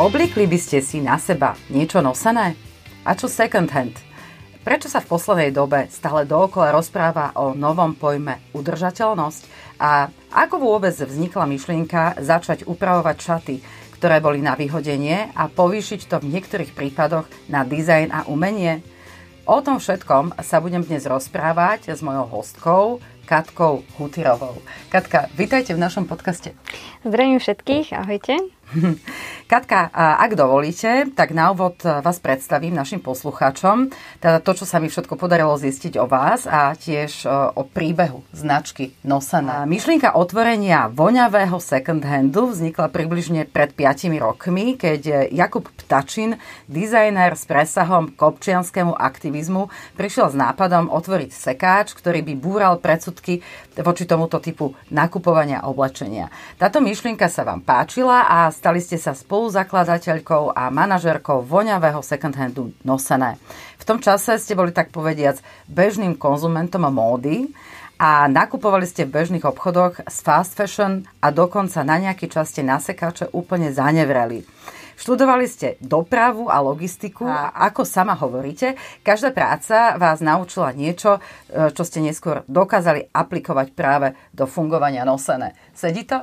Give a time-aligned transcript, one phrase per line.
[0.00, 2.56] Oblikli by ste si na seba niečo nosené?
[3.04, 3.92] A čo second hand?
[4.64, 9.42] Prečo sa v poslednej dobe stále dookola rozpráva o novom pojme udržateľnosť?
[9.76, 13.56] A ako vôbec vznikla myšlienka začať upravovať šaty,
[14.00, 18.80] ktoré boli na vyhodenie a povýšiť to v niektorých prípadoch na dizajn a umenie?
[19.44, 22.84] O tom všetkom sa budem dnes rozprávať s mojou hostkou,
[23.28, 24.56] Katkou Hutyrovou.
[24.88, 26.56] Katka, vítajte v našom podcaste.
[27.04, 28.40] Zdravím všetkých, ahojte.
[29.52, 34.88] Katka, ak dovolíte, tak na úvod vás predstavím našim poslucháčom, teda to, čo sa mi
[34.88, 39.68] všetko podarilo zistiť o vás a tiež e, o príbehu značky Nosaná.
[39.68, 47.44] Myšlienka otvorenia voňavého second handu vznikla približne pred 5 rokmi, keď Jakub Ptačin, dizajner s
[47.44, 49.68] presahom k občianskému aktivizmu,
[50.00, 53.44] prišiel s nápadom otvoriť sekáč, ktorý by búral predsudky
[53.80, 56.28] voči tomuto typu nakupovania oblečenia.
[56.60, 63.40] Táto myšlienka sa vám páčila a Stali ste sa spoluzakladateľkou a manažerkou voňavého second-handu Nosené.
[63.80, 65.40] V tom čase ste boli tak povediac
[65.72, 67.48] bežným konzumentom módy
[67.96, 72.66] a nakupovali ste v bežných obchodoch z fast fashion a dokonca na nejaký čas ste
[72.66, 74.44] na sekáče úplne zanevreli.
[75.02, 81.18] Študovali ste dopravu a logistiku a ako sama hovoríte, každá práca vás naučila niečo,
[81.50, 85.58] e, čo ste neskôr dokázali aplikovať práve do fungovania nosené.
[85.74, 86.22] Sedí to?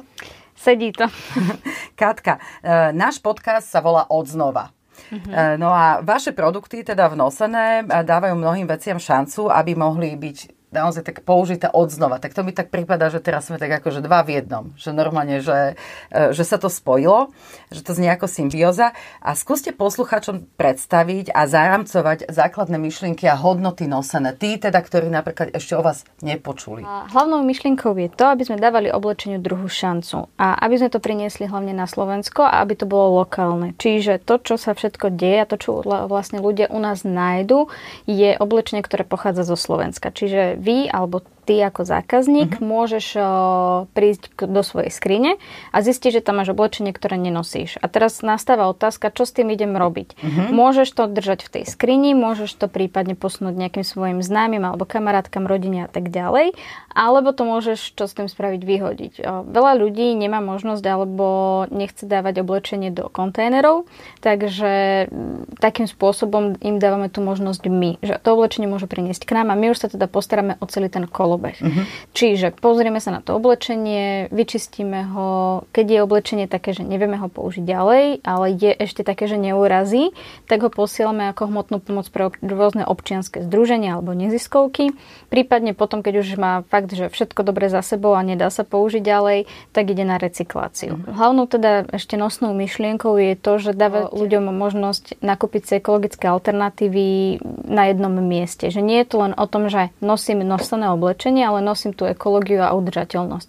[0.55, 1.11] Sedí to.
[1.99, 4.71] Katka, e, náš podcast sa volá Odznova.
[5.11, 5.59] Mm-hmm.
[5.59, 11.17] No a vaše produkty, teda vnosené, dávajú mnohým veciam šancu, aby mohli byť naozaj tak
[11.25, 12.21] použité odznova.
[12.21, 14.69] Tak to mi tak prípada, že teraz sme tak akože dva v jednom.
[14.77, 15.75] Že normálne, že,
[16.13, 17.33] e, že sa to spojilo,
[17.73, 18.93] že to znie ako symbióza.
[19.21, 24.37] A skúste posluchačom predstaviť a zaramcovať základné myšlienky a hodnoty nosené.
[24.37, 26.85] Tí teda, ktorí napríklad ešte o vás nepočuli.
[26.85, 30.29] Hlavnou myšlienkou je to, aby sme dávali oblečeniu druhú šancu.
[30.37, 33.73] A aby sme to priniesli hlavne na Slovensko a aby to bolo lokálne.
[33.81, 37.71] Čiže to, čo sa všetko deje a to, čo vlastne ľudia u nás nájdu,
[38.05, 40.13] je oblečenie, ktoré pochádza zo Slovenska.
[40.13, 42.69] Čiže vy alebo ty ako zákazník mm-hmm.
[42.69, 45.41] môžeš uh, prísť k, do svojej skrine
[45.73, 47.81] a zistiť, že tam máš oblečenie, ktoré nenosíš.
[47.81, 50.13] A teraz nastáva otázka, čo s tým idem robiť.
[50.13, 50.53] Mm-hmm.
[50.53, 55.49] Môžeš to držať v tej skrini, môžeš to prípadne posunúť nejakým svojim známym alebo kamarátkam,
[55.49, 56.53] rodine a tak ďalej,
[56.93, 59.13] alebo to môžeš čo s tým spraviť, vyhodiť.
[59.25, 63.89] Uh, veľa ľudí nemá možnosť alebo nechce dávať oblečenie do kontajnerov,
[64.21, 69.33] takže m, takým spôsobom im dávame tú možnosť my, že to oblečenie môžu priniesť k
[69.41, 71.57] nám a my už sa teda postaráme o celý ten kolo kolobeh.
[71.63, 71.83] Uh-huh.
[72.11, 77.31] Čiže pozrieme sa na to oblečenie, vyčistíme ho, keď je oblečenie také, že nevieme ho
[77.31, 80.11] použiť ďalej, ale je ešte také, že neurazí,
[80.51, 84.91] tak ho posielame ako hmotnú pomoc pre rôzne občianske združenia alebo neziskovky.
[85.31, 88.99] Prípadne potom, keď už má fakt, že všetko dobre za sebou a nedá sa použiť
[88.99, 89.39] ďalej,
[89.71, 90.99] tak ide na recykláciu.
[90.99, 91.15] Uh-huh.
[91.15, 97.39] Hlavnou teda ešte nosnou myšlienkou je to, že dáva ľuďom možnosť nakúpiť si ekologické alternatívy
[97.69, 98.67] na jednom mieste.
[98.67, 102.07] Že nie je to len o tom, že nosím nosené oblečenie, riešenie, ale nosím tú
[102.07, 103.47] ekológiu a udržateľnosť.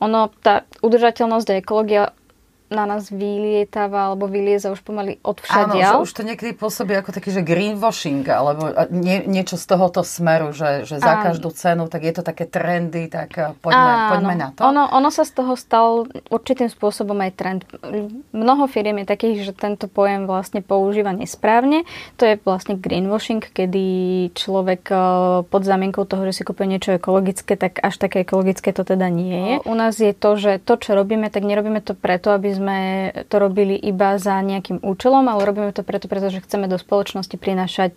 [0.00, 2.02] Ono, tá udržateľnosť a ekológia
[2.72, 5.92] na nás vylietava alebo vylieza už pomaly od všadia.
[5.92, 10.00] Áno, že už to niekedy pôsobí ako taký, že greenwashing alebo nie, niečo z tohoto
[10.00, 11.24] smeru, že, že za Áno.
[11.28, 14.60] každú cenu, tak je to také trendy, tak eh, poďme, poďme na to.
[14.64, 17.60] Ono, ono sa z toho stal určitým spôsobom aj trend.
[18.32, 21.84] Mnoho firiem je takých, že tento pojem vlastne používa nesprávne.
[22.16, 23.84] To je vlastne greenwashing, kedy
[24.32, 25.00] človek eh,
[25.44, 29.34] pod zámienkou toho, že si kúpe niečo ekologické, tak až také ekologické to teda nie
[29.34, 29.54] je.
[29.66, 33.10] U nás je to, že to, čo robíme, tak nerobíme to preto, aby sme sme
[33.26, 37.94] to robili iba za nejakým účelom, ale robíme to preto, pretože chceme do spoločnosti prinášať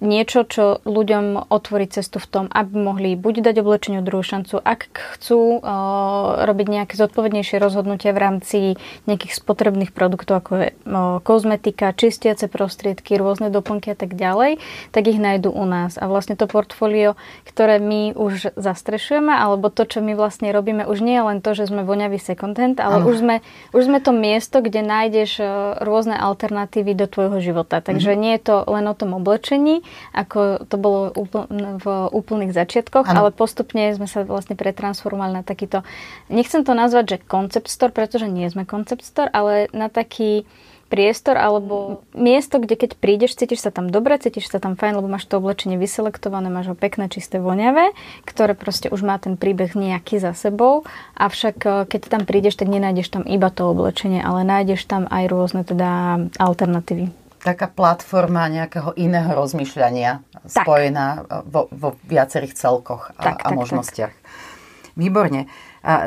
[0.00, 4.92] niečo, čo ľuďom otvorí cestu v tom, aby mohli buď dať oblečeniu druhú šancu, ak
[5.16, 8.58] chcú uh, robiť nejaké zodpovednejšie rozhodnutia v rámci
[9.08, 14.60] nejakých spotrebných produktov, ako je uh, kozmetika, čistiace prostriedky, rôzne doplnky a tak ďalej,
[14.92, 15.96] tak ich nájdú u nás.
[15.96, 17.16] A vlastne to portfólio,
[17.48, 21.56] ktoré my už zastrešujeme, alebo to, čo my vlastne robíme, už nie je len to,
[21.56, 23.36] že sme voňavý second hand, ale už sme,
[23.72, 27.80] už sme to miesto, kde nájdeš uh, rôzne alternatívy do tvojho života.
[27.80, 28.20] Takže mm-hmm.
[28.20, 31.12] nie je to len o tom oblečení, ako to bolo
[31.80, 33.16] v úplných začiatkoch, ano.
[33.16, 35.82] ale postupne sme sa vlastne pretransformovali na takýto,
[36.32, 40.46] nechcem to nazvať, že concept store, pretože nie sme concept store, ale na taký
[40.86, 45.10] priestor alebo miesto, kde keď prídeš, cítiš sa tam dobre, cítiš sa tam fajn, lebo
[45.10, 47.90] máš to oblečenie vyselektované, máš ho pekné, čisté, voňavé,
[48.22, 50.86] ktoré proste už má ten príbeh nejaký za sebou.
[51.18, 55.24] Avšak eh, keď tam prídeš, tak nenájdeš tam iba to oblečenie, ale nájdeš tam aj
[55.26, 60.66] rôzne teda alternatívy taká platforma nejakého iného rozmýšľania tak.
[60.66, 64.14] spojená e, vo, vo viacerých celkoch a, tak, a tak, možnostiach.
[64.14, 64.24] Tak.
[64.96, 65.44] Výborne.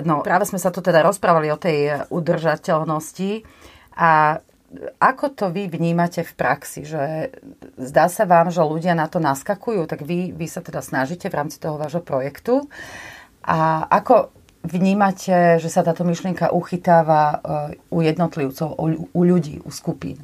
[0.04, 3.46] No, práve sme sa tu teda rozprávali o tej udržateľnosti
[3.96, 4.42] A
[5.02, 6.86] ako to vy vnímate v praxi?
[6.86, 7.34] Že
[7.76, 11.38] zdá sa vám, že ľudia na to naskakujú, tak vy, vy sa teda snažíte v
[11.42, 12.70] rámci toho vášho projektu.
[13.42, 14.30] A ako
[14.62, 17.38] vnímate, že sa táto myšlienka uchytáva e,
[17.90, 18.78] u jednotlivcov,
[19.10, 20.22] u ľudí, u skupín?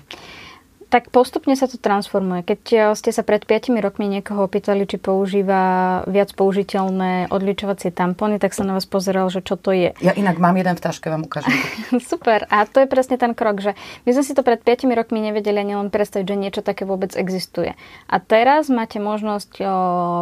[0.96, 2.48] Tak postupne sa to transformuje.
[2.48, 8.40] Keď eh, ste sa pred 5 rokmi niekoho opýtali, či používa viac použiteľné odličovacie tampony,
[8.40, 9.92] tak sa na vás pozeral, že čo to je.
[10.00, 11.52] Ja inak mám jeden v taške, vám ukážem.
[12.12, 12.48] Super.
[12.48, 13.76] A to je presne ten krok, že
[14.08, 17.12] my sme si to pred 5 rokmi nevedeli ani len predstaviť, že niečo také vôbec
[17.20, 17.76] existuje.
[18.08, 19.68] A teraz máte možnosť o,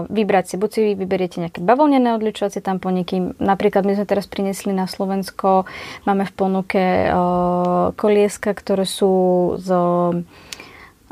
[0.09, 4.89] vybrať si, buď si vyberiete nejaké bavlnené odličovacie tamponiky, napríklad my sme teraz priniesli na
[4.89, 5.69] Slovensko,
[6.09, 6.83] máme v ponuke
[7.13, 9.13] o, kolieska, ktoré sú
[9.61, 9.81] zo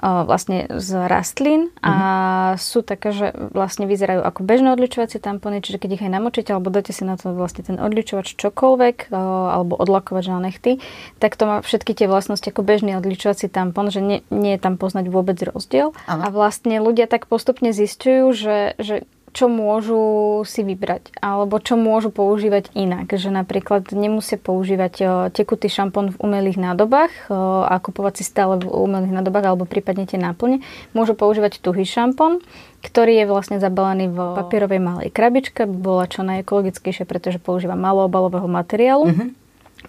[0.02, 2.58] vlastne z rastlín a mm-hmm.
[2.58, 6.74] sú také, že vlastne vyzerajú ako bežné odličovacie tampony, čiže keď ich aj namočíte alebo
[6.74, 10.82] dáte si na to vlastne ten odličovač čokoľvek alebo odlakovač na nechty,
[11.22, 14.82] tak to má všetky tie vlastnosti ako bežný odličovací tampon, že nie, nie je tam
[14.82, 15.94] poznať vôbec rozdiel.
[16.10, 16.22] Ano.
[16.26, 20.04] A vlastne ľudia tak postupne zistujú, že, že čo môžu
[20.44, 23.08] si vybrať alebo čo môžu používať inak.
[23.08, 24.94] Že napríklad nemusia používať
[25.32, 27.32] tekutý šampón v umelých nádobách
[27.68, 30.60] a kupovať si stále v umelých nádobách alebo prípadne tie náplne.
[30.92, 32.44] Môžu používať tuhý šampón,
[32.84, 38.06] ktorý je vlastne zabalený v papierovej malej krabičke, by bola čo najekologickejšie, pretože používa malo
[38.06, 39.10] obalového materiálu.
[39.10, 39.41] Mm-hmm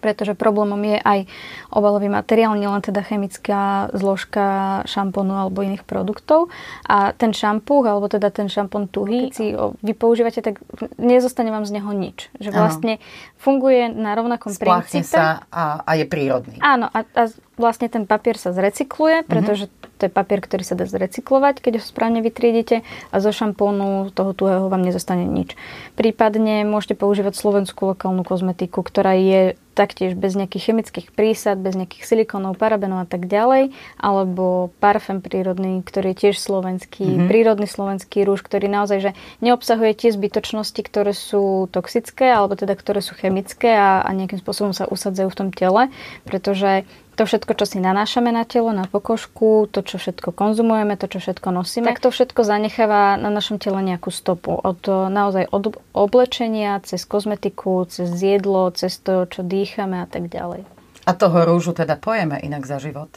[0.02, 1.30] pretože problémom je aj
[1.70, 6.50] obalový materiál, nielen teda chemická zložka šampónu alebo iných produktov.
[6.90, 10.58] A ten šampúch, alebo teda ten šampón tuhý, keď si vy používate, tak
[10.98, 12.34] nezostane vám z neho nič.
[12.42, 13.38] Že vlastne ano.
[13.38, 15.14] funguje na rovnakom Spláchne princípe.
[15.14, 16.58] sa a, a je prírodný.
[16.58, 17.30] Áno, a, a
[17.62, 21.78] vlastne ten papier sa zrecykluje, pretože mm-hmm to je papier, ktorý sa dá zrecyklovať, keď
[21.78, 22.82] ho správne vytriedite
[23.14, 25.54] a zo šampónu toho tuhého vám nezostane nič.
[25.94, 32.04] Prípadne môžete používať slovenskú lokálnu kozmetiku, ktorá je taktiež bez nejakých chemických prísad, bez nejakých
[32.04, 37.30] silikónov, parabenov a tak ďalej, alebo parfém prírodný, ktorý je tiež slovenský, mm-hmm.
[37.30, 43.00] prírodný slovenský rúž, ktorý naozaj že neobsahuje tie zbytočnosti, ktoré sú toxické, alebo teda ktoré
[43.00, 45.88] sú chemické a, a nejakým spôsobom sa usadzajú v tom tele,
[46.26, 46.84] pretože
[47.16, 51.20] to všetko, čo si nanášame na telo, na pokožku, to, čo všetko konzumujeme, to, čo
[51.20, 54.56] všetko nosíme, tak to všetko zanecháva na našom tele nejakú stopu.
[54.56, 54.80] Od
[55.12, 60.64] naozaj od oblečenia, cez kozmetiku, cez jedlo, cez to, čo dýchame a tak ďalej.
[61.02, 63.10] A toho rúžu teda pojeme inak za život?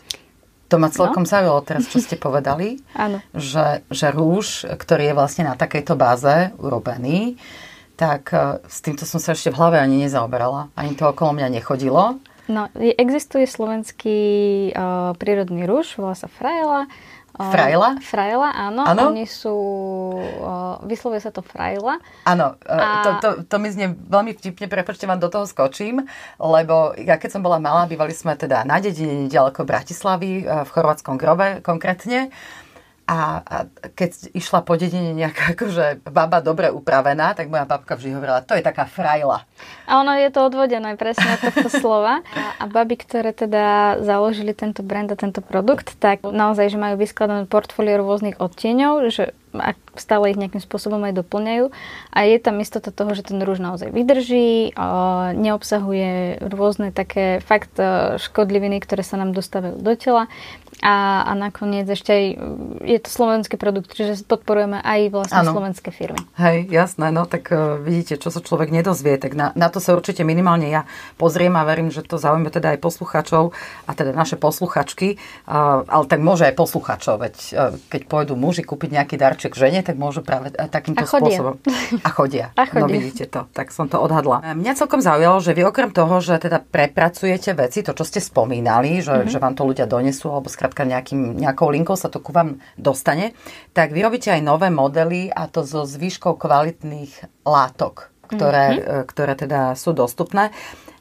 [0.73, 1.29] To ma celkom no.
[1.29, 2.81] zaujalo teraz, čo ste povedali.
[3.37, 7.37] Že, že rúž, ktorý je vlastne na takejto báze urobený,
[7.95, 10.73] tak e, s týmto som sa ešte v hlave ani nezaoberala.
[10.75, 12.17] Ani to okolo mňa nechodilo.
[12.45, 14.19] No, existuje slovenský
[14.71, 16.85] uh, prírodný rúž, volá sa Fraela.
[17.35, 17.97] Uh, Fraila?
[17.99, 18.85] Fraila, áno.
[18.85, 19.03] Ano?
[19.11, 19.55] Oni sú,
[20.15, 21.97] uh, vyslovuje sa to Fraila.
[22.23, 23.01] Áno, uh, a...
[23.01, 26.05] to, to, to mi znie veľmi vtipne, prepočte vám do toho skočím,
[26.37, 30.69] lebo ja keď som bola malá, bývali sme teda na dedine nedaleko Bratislavy, uh, v
[30.69, 32.29] chorvátskom grobe konkrétne.
[33.05, 33.55] A, a
[33.93, 38.57] keď išla po dedine nejaká akože baba dobre upravená, tak moja babka vždy hovorila, to
[38.57, 39.45] je taká frajla.
[39.85, 42.25] A ono je to odvodené presne od tohto slova.
[42.33, 46.97] A, a baby, ktoré teda založili tento brand a tento produkt, tak naozaj, že majú
[46.97, 51.71] vyskladané portfólio rôznych odtieňov, že a stále ich nejakým spôsobom aj doplňajú.
[52.11, 54.75] A je tam istota toho, že ten rúž naozaj vydrží,
[55.35, 60.27] neobsahuje rôzne také fakt e, škodliviny, ktoré sa nám dostávajú do tela.
[60.83, 62.25] A, a nakoniec ešte aj
[62.83, 65.51] je to slovenský produkt, čiže podporujeme aj vlastne ano.
[65.55, 66.19] slovenské firmy.
[66.35, 69.95] Hej, jasné, no tak uh, vidíte, čo sa človek nedozvie, tak na, na to sa
[69.95, 70.83] určite minimálne ja
[71.15, 73.55] pozriem a verím, že to zaujíma teda aj poslucháčov
[73.87, 75.15] a teda naše posluchačky,
[75.47, 79.79] uh, ale tak môže aj posluchačov, veď uh, keď pôjdu muži kúpiť nejaký darček žene,
[79.81, 81.55] tak môžu práve takýmto a spôsobom.
[82.03, 82.47] A chodia.
[82.61, 82.85] A chodia.
[82.85, 84.43] No vidíte to, tak som to odhadla.
[84.53, 88.99] Mňa celkom zaujalo, že vy okrem toho, že teda prepracujete veci, to čo ste spomínali,
[88.99, 89.31] že, mm-hmm.
[89.31, 93.37] že vám to ľudia donesú alebo skrátka nejakým, nejakou linkou sa to ku vám dostane,
[93.77, 99.05] tak vy robíte aj nové modely a to so zvýškou kvalitných látok, ktoré, mm-hmm.
[99.05, 100.49] ktoré teda sú dostupné.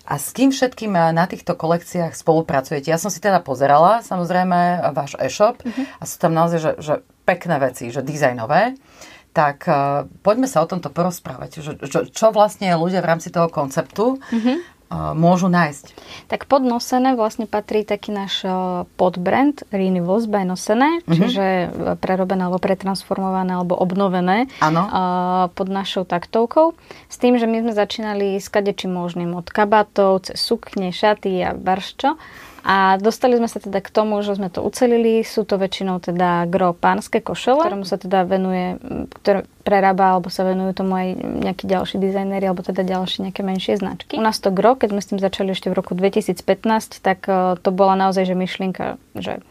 [0.05, 2.93] A s kým všetkým na týchto kolekciách spolupracujete?
[2.93, 5.97] Ja som si teda pozerala, samozrejme, váš e-shop mm-hmm.
[5.97, 6.95] a sú tam naozaj že, že
[7.25, 8.77] pekné veci, že dizajnové.
[9.33, 11.65] Tak uh, poďme sa o tomto porozprávať.
[11.65, 14.74] Že, že, čo vlastne ľudia v rámci toho konceptu mm-hmm
[15.15, 15.85] môžu nájsť?
[16.31, 18.47] Tak pod Nosené vlastne patrí taký náš
[18.95, 21.15] podbrand Renewables by Nosené, mm-hmm.
[21.15, 21.47] čiže
[21.99, 24.83] prerobené alebo pretransformované alebo obnovené ano.
[25.53, 26.79] pod našou taktovkou.
[27.11, 31.51] S tým, že my sme začínali s kadečím možným od kabátov, cez sukne, šaty a
[31.53, 32.17] barščo.
[32.65, 35.21] A dostali sme sa teda k tomu, že sme to ucelili.
[35.21, 38.81] Sú to väčšinou teda gro pánske košele, ktorému sa teda venuje,
[39.21, 41.09] ktoré prerába alebo sa venujú tomu aj
[41.45, 44.17] nejakí ďalší dizajnéri alebo teda ďalšie nejaké menšie značky.
[44.17, 47.61] U nás to gro, keď sme s tým začali ešte v roku 2015, tak e,
[47.61, 49.45] to bola naozaj že myšlienka, že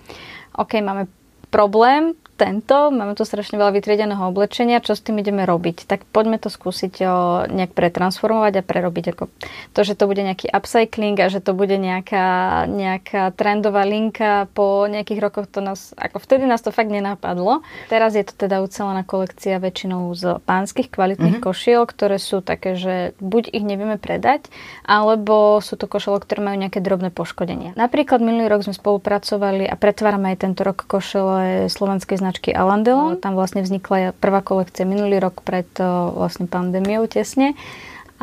[0.58, 1.06] OK, máme
[1.54, 5.88] problém, tento, máme tu strašne veľa vytriedeného oblečenia, čo s tým ideme robiť?
[5.88, 7.14] Tak poďme to skúsiť o,
[7.48, 9.06] nejak pretransformovať a prerobiť.
[9.16, 9.32] Ako
[9.72, 14.84] to, že to bude nejaký upcycling a že to bude nejaká, nejaká trendová linka po
[14.92, 17.64] nejakých rokoch, to nás, ako vtedy nás to fakt nenapadlo.
[17.88, 21.48] Teraz je to teda ucelená kolekcia väčšinou z pánskych kvalitných mm-hmm.
[21.48, 24.50] košiel, ktoré sú také, že buď ich nevieme predať,
[24.84, 27.78] alebo sú to košele, ktoré majú nejaké drobné poškodenia.
[27.78, 33.22] Napríklad minulý rok sme spolupracovali a pretvárame aj tento rok košele slovenskej značky Alandelon.
[33.22, 35.70] Tam vlastne vznikla prvá kolekcia minulý rok pred
[36.18, 37.54] vlastne pandémiou tesne.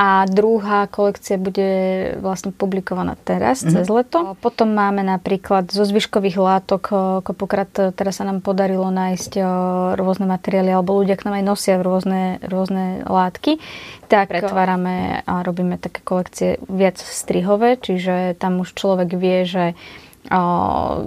[0.01, 1.69] A druhá kolekcia bude
[2.25, 3.73] vlastne publikovaná teraz, mm-hmm.
[3.75, 4.33] cez leto.
[4.41, 6.83] Potom máme napríklad zo zvyškových látok,
[7.21, 9.37] kopokrát teraz sa nám podarilo nájsť
[9.93, 13.61] rôzne materiály, alebo ľudia k nám aj nosia rôzne, rôzne látky.
[14.09, 19.77] Tak pretvárame a robíme také kolekcie viac strihové, čiže tam už človek vie, že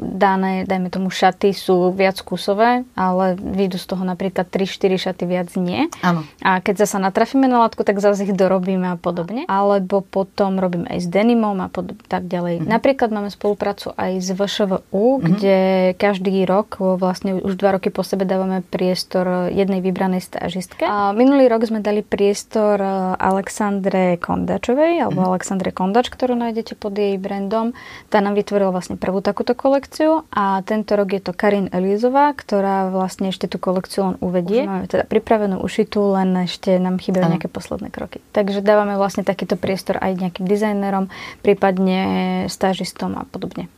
[0.01, 5.49] dané, dajme tomu, šaty sú viac kusové, ale vyjdú z toho napríklad 3-4 šaty viac
[5.55, 5.87] nie.
[6.03, 6.27] Áno.
[6.43, 9.47] A keď zasa natrafíme na látku, tak zase ich dorobíme a podobne.
[9.47, 12.65] Alebo potom robíme aj s denimom a pod, tak ďalej.
[12.65, 12.71] Mm-hmm.
[12.71, 15.25] Napríklad máme spoluprácu aj s VŠVU, mm-hmm.
[15.31, 15.59] kde
[15.95, 20.85] každý rok, vlastne už dva roky po sebe dávame priestor jednej vybranej stážistke.
[20.85, 22.83] A minulý rok sme dali priestor
[23.17, 25.33] Alexandre Kondačovej, alebo mm-hmm.
[25.33, 27.77] Alexandre Kondač, ktorú nájdete pod jej brandom.
[28.11, 32.89] Tá nám vytvorila vlastne prvú takúto kolekciu a tento rok je to Karin Elizová, ktorá
[32.89, 34.65] vlastne ešte tú kolekciu len uvedie.
[34.65, 38.25] Už máme teda pripravenú ušitú, len ešte nám chýbajú nejaké posledné kroky.
[38.33, 41.13] Takže dávame vlastne takýto priestor aj nejakým dizajnerom,
[41.45, 42.01] prípadne
[42.49, 43.69] stážistom a podobne.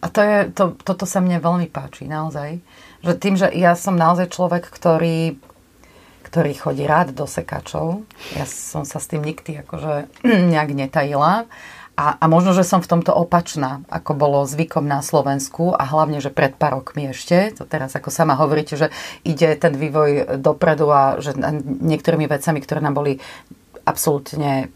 [0.00, 2.64] A to je, to, toto sa mne veľmi páči, naozaj.
[3.04, 5.36] Že tým, že ja som naozaj človek, ktorý
[6.24, 8.02] ktorý chodí rád do sekačov.
[8.34, 10.10] Ja som sa s tým nikdy akože
[10.50, 11.46] nejak netajila.
[11.94, 16.18] A, a možno, že som v tomto opačná, ako bolo zvykom na Slovensku a hlavne,
[16.18, 18.90] že pred pár rokmi ešte, to teraz ako sama hovoríte, že
[19.22, 23.22] ide ten vývoj dopredu a že niektorými vecami, ktoré nám boli
[23.86, 24.74] absolútne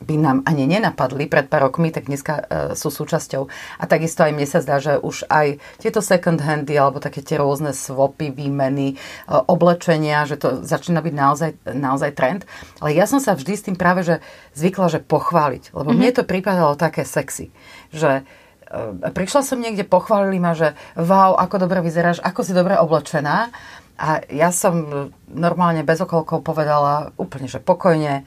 [0.00, 2.42] by nám ani nenapadli pred pár rokmi, tak dneska e,
[2.72, 3.42] sú súčasťou.
[3.76, 7.36] A takisto aj mne sa zdá, že už aj tieto second handy alebo také tie
[7.36, 8.96] rôzne swapy, výmeny, e,
[9.28, 12.48] oblečenia, že to začína byť naozaj, naozaj trend.
[12.80, 14.24] Ale ja som sa vždy s tým práve že
[14.56, 15.76] zvykla, že pochváliť.
[15.76, 16.00] Lebo mm-hmm.
[16.00, 17.52] mne to pripadalo také sexy.
[17.92, 18.24] Že
[18.72, 23.52] e, prišla som niekde, pochválili ma, že wow, ako dobre vyzeráš, ako si dobre oblečená.
[24.00, 28.24] A ja som normálne bez okolkov povedala úplne, že pokojne,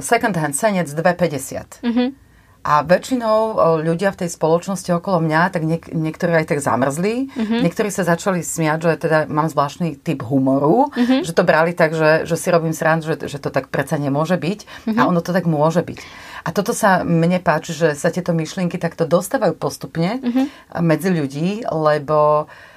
[0.00, 1.84] second hand senec 2,50.
[1.84, 2.08] Mm-hmm.
[2.68, 3.56] A väčšinou eh,
[3.86, 7.60] ľudia v tej spoločnosti okolo mňa, tak niek- niektorí aj tak zamrzli, mm-hmm.
[7.64, 11.22] niektorí sa začali smiať, že teda mám zvláštny typ humoru, mm-hmm.
[11.22, 14.36] že to brali tak, že, že si robím srand, že, že to tak predsa nemôže
[14.36, 14.98] byť mm-hmm.
[14.98, 15.98] a ono to tak môže byť.
[16.44, 20.46] A toto sa mne páči, že sa tieto myšlienky takto dostávajú postupne mm-hmm.
[20.82, 22.76] medzi ľudí, lebo uh,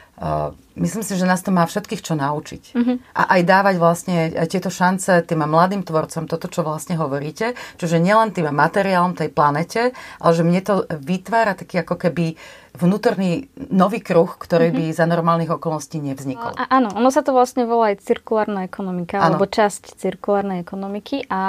[0.77, 2.63] myslím si, že nás to má všetkých čo naučiť.
[2.77, 2.97] Mm-hmm.
[3.17, 8.29] A aj dávať vlastne tieto šance tým mladým tvorcom, toto, čo vlastne hovoríte, čiže nielen
[8.29, 9.81] tým materiálom tej planete,
[10.21, 12.37] ale že mne to vytvára taký ako keby
[12.71, 14.87] vnútorný nový kruh, ktorý mm-hmm.
[14.93, 16.55] by za normálnych okolností nevznikol.
[16.55, 19.35] A, áno, ono sa to vlastne volá aj cirkulárna ekonomika, ano.
[19.35, 21.41] alebo časť cirkulárnej ekonomiky a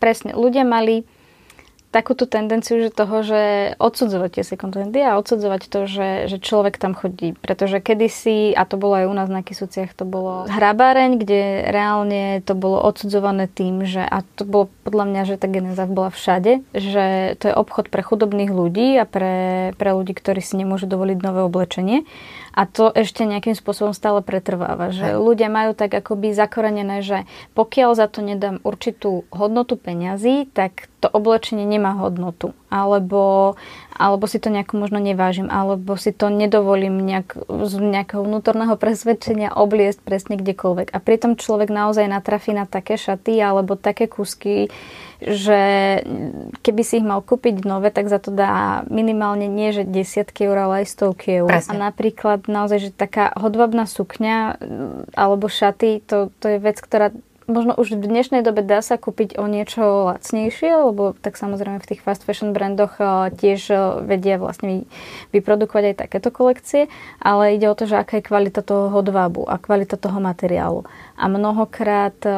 [0.00, 1.04] presne, ľudia mali
[1.90, 6.78] takúto tendenciu že toho, že odsudzovať tie second handy a odsudzovať to, že, že človek
[6.78, 7.34] tam chodí.
[7.34, 12.40] Pretože kedysi, a to bolo aj u nás na Kisuciach, to bolo hrabáreň, kde reálne
[12.46, 16.62] to bolo odsudzované tým, že, a to bolo podľa mňa, že tá genéza bola všade,
[16.72, 21.18] že to je obchod pre chudobných ľudí a pre, pre ľudí, ktorí si nemôžu dovoliť
[21.18, 22.06] nové oblečenie.
[22.50, 25.22] A to ešte nejakým spôsobom stále pretrváva, že Hej.
[25.22, 31.08] ľudia majú tak akoby zakorenené, že pokiaľ za to nedám určitú hodnotu peňazí, tak to
[31.08, 32.52] oblečenie nemá hodnotu.
[32.68, 33.54] Alebo,
[33.94, 39.54] alebo si to nejako možno nevážim, alebo si to nedovolím nejak, z nejakého vnútorného presvedčenia
[39.54, 40.92] obliesť presne kdekoľvek.
[40.92, 44.68] A pritom človek naozaj natrafí na také šaty alebo také kusky,
[45.20, 45.60] že
[46.64, 50.68] keby si ich mal kúpiť nové, tak za to dá minimálne nie, že desiatky eur,
[50.68, 51.52] ale aj stovky eur.
[51.52, 51.76] Presne.
[51.76, 54.56] A napríklad naozaj, že taká hodvabná sukňa
[55.12, 57.12] alebo šaty, to, to je vec, ktorá
[57.50, 61.88] možno už v dnešnej dobe dá sa kúpiť o niečo lacnejšie, lebo tak samozrejme v
[61.90, 64.86] tých fast fashion brandoch eh, tiež eh, vedia vlastne
[65.34, 66.86] vyprodukovať aj takéto kolekcie,
[67.18, 70.86] ale ide o to, že aká je kvalita toho hodvábu a kvalita toho materiálu.
[71.18, 72.32] A mnohokrát eh,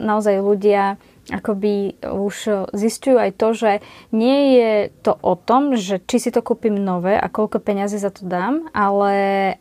[0.00, 0.96] naozaj ľudia
[1.28, 3.70] akoby už zistujú aj to, že
[4.10, 4.72] nie je
[5.04, 8.72] to o tom, že či si to kúpim nové a koľko peňazí za to dám,
[8.72, 9.12] ale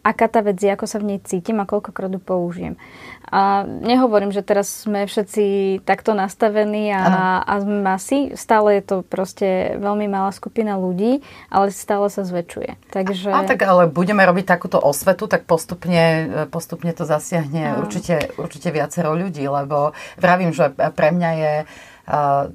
[0.02, 2.80] aká tá vec je, ako sa v nej cítim a koľkokrát ju použijem.
[3.30, 8.34] A nehovorím, že teraz sme všetci takto nastavení a, a sme masy.
[8.34, 11.22] Stále je to proste veľmi malá skupina ľudí,
[11.54, 12.90] ale stále sa zväčšuje.
[12.90, 13.30] Takže...
[13.30, 18.74] A, a tak ale budeme robiť takúto osvetu, tak postupne, postupne to zasiahne určite, určite
[18.74, 21.54] viacero ľudí, lebo vravím, že pre mňa je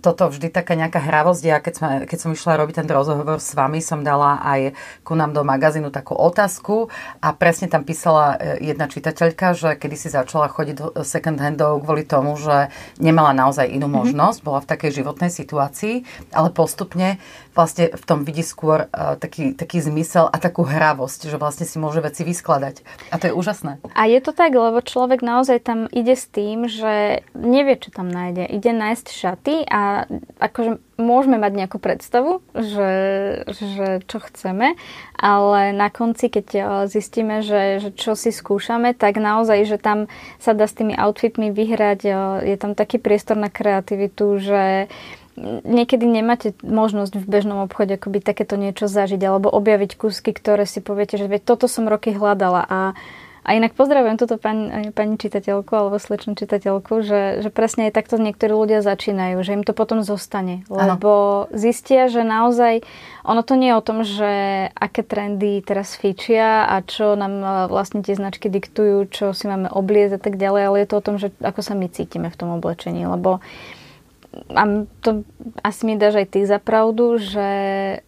[0.02, 1.42] toto vždy taká nejaká hravosť.
[1.46, 4.74] Ja keď, sme, keď som išla robiť ten rozhovor s vami, som dala aj
[5.06, 6.90] ku nám do magazínu takú otázku
[7.22, 11.86] a presne tam písala e, jedna čitateľka, že kedy si začala chodiť do second handov
[11.86, 13.94] kvôli tomu, že nemala naozaj inú mhm.
[13.94, 16.02] možnosť, bola v takej životnej situácii,
[16.34, 17.22] ale postupne
[17.54, 21.78] vlastne v tom vidí skôr uh, taký, taký zmysel a takú hravosť, že vlastne si
[21.78, 22.82] môže veci vyskladať.
[23.10, 23.78] A to je úžasné.
[23.94, 28.10] A je to tak, lebo človek naozaj tam ide s tým, že nevie, čo tam
[28.10, 28.50] nájde.
[28.50, 30.10] Ide nájsť šaty a
[30.42, 32.92] akože môžeme mať nejakú predstavu, že,
[33.50, 34.78] že čo chceme,
[35.18, 40.06] ale na konci, keď eh, zistíme, že, že čo si skúšame, tak naozaj, že tam
[40.38, 42.16] sa dá s tými outfitmi vyhrať, eh,
[42.54, 44.86] je tam taký priestor na kreativitu, že
[45.66, 50.78] niekedy nemáte možnosť v bežnom obchode akoby takéto niečo zažiť alebo objaviť kúsky, ktoré si
[50.78, 52.80] poviete, že toto som roky hľadala a
[53.44, 58.16] a inak pozdravujem túto pani, pani čitateľku alebo slečnú čitateľku, že, že presne aj takto
[58.16, 60.64] niektorí ľudia začínajú, že im to potom zostane.
[60.72, 61.52] Lebo ano.
[61.52, 62.88] zistia, že naozaj
[63.20, 64.32] ono to nie je o tom, že
[64.72, 69.68] aké trendy teraz fičia a čo nám e, vlastne tie značky diktujú, čo si máme
[69.68, 72.38] obliezť a tak ďalej, ale je to o tom, že ako sa my cítime v
[72.40, 73.04] tom oblečení.
[73.04, 73.44] Lebo
[74.50, 74.62] a
[75.00, 75.22] to
[75.62, 77.50] asi mi dáš aj ty za pravdu, že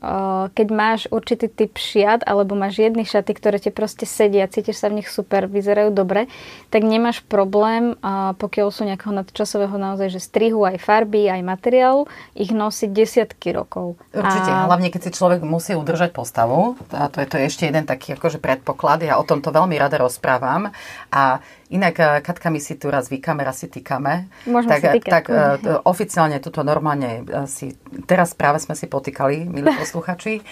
[0.02, 4.82] uh, keď máš určitý typ šiat alebo máš jedny šaty, ktoré ti proste sedia, cítiš
[4.82, 6.26] sa v nich super, vyzerajú dobre,
[6.70, 12.10] tak nemáš problém, uh, pokiaľ sú nejakého nadčasového naozaj, že strihu aj farby, aj materiálu,
[12.34, 13.96] ich nosiť desiatky rokov.
[14.10, 14.66] Určite, a...
[14.66, 18.42] hlavne keď si človek musí udržať postavu, a to je to ešte jeden taký akože
[18.42, 20.74] predpoklad, ja o tomto veľmi rada rozprávam.
[21.14, 24.30] A Inak, eh, Katka, my si tu raz vykame, raz si týkame.
[24.46, 25.10] Môžeme tak, si týkať.
[25.10, 27.74] Tak uh, oficiálne tuto normálne eh, si,
[28.06, 30.46] teraz práve sme si potýkali, milí posluchači,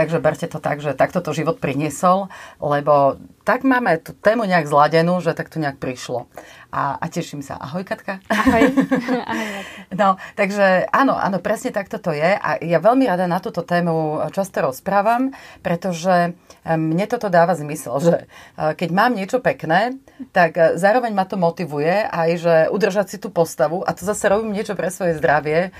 [0.00, 4.66] takže berte to tak, že takto to život priniesol, lebo tak máme tú tému nejak
[4.66, 6.26] zladenú, že tak to nejak prišlo.
[6.74, 7.54] A, a teším sa.
[7.62, 8.18] Ahoj, Katka.
[8.26, 8.74] Ahoj.
[9.30, 9.62] Ahoj.
[9.94, 12.34] no, takže áno, áno, presne takto to je.
[12.34, 15.30] A ja veľmi rada na túto tému často rozprávam,
[15.62, 16.34] pretože
[16.66, 18.14] mne toto dáva zmysel, že
[18.58, 19.94] keď mám niečo pekné,
[20.34, 24.50] tak zároveň ma to motivuje aj, že udržať si tú postavu a to zase robím
[24.50, 25.70] niečo pre svoje zdravie,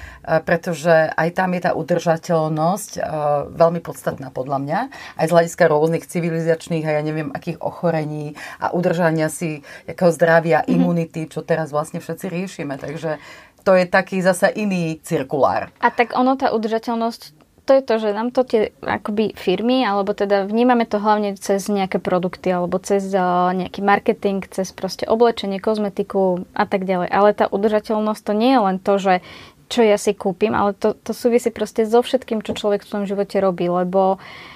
[0.47, 3.03] pretože aj tam je tá udržateľnosť
[3.51, 4.79] veľmi podstatná podľa mňa,
[5.19, 10.13] aj z hľadiska rôznych civilizačných a ja neviem akých rôznych ochorení a udržania si jakého
[10.13, 10.77] zdravia, mm-hmm.
[10.77, 12.77] imunity, čo teraz vlastne všetci riešime.
[12.79, 13.19] Takže
[13.65, 15.73] to je taký zasa iný cirkulár.
[15.83, 17.35] A tak ono, tá udržateľnosť,
[17.67, 21.67] to je to, že nám to tie akoby firmy, alebo teda vnímame to hlavne cez
[21.67, 27.11] nejaké produkty, alebo cez uh, nejaký marketing, cez proste oblečenie, kozmetiku a tak ďalej.
[27.11, 29.15] Ale tá udržateľnosť to nie je len to, že
[29.67, 33.03] čo ja si kúpim, ale to, to súvisí proste so všetkým, čo človek v tom
[33.03, 34.47] živote robí, lebo uh,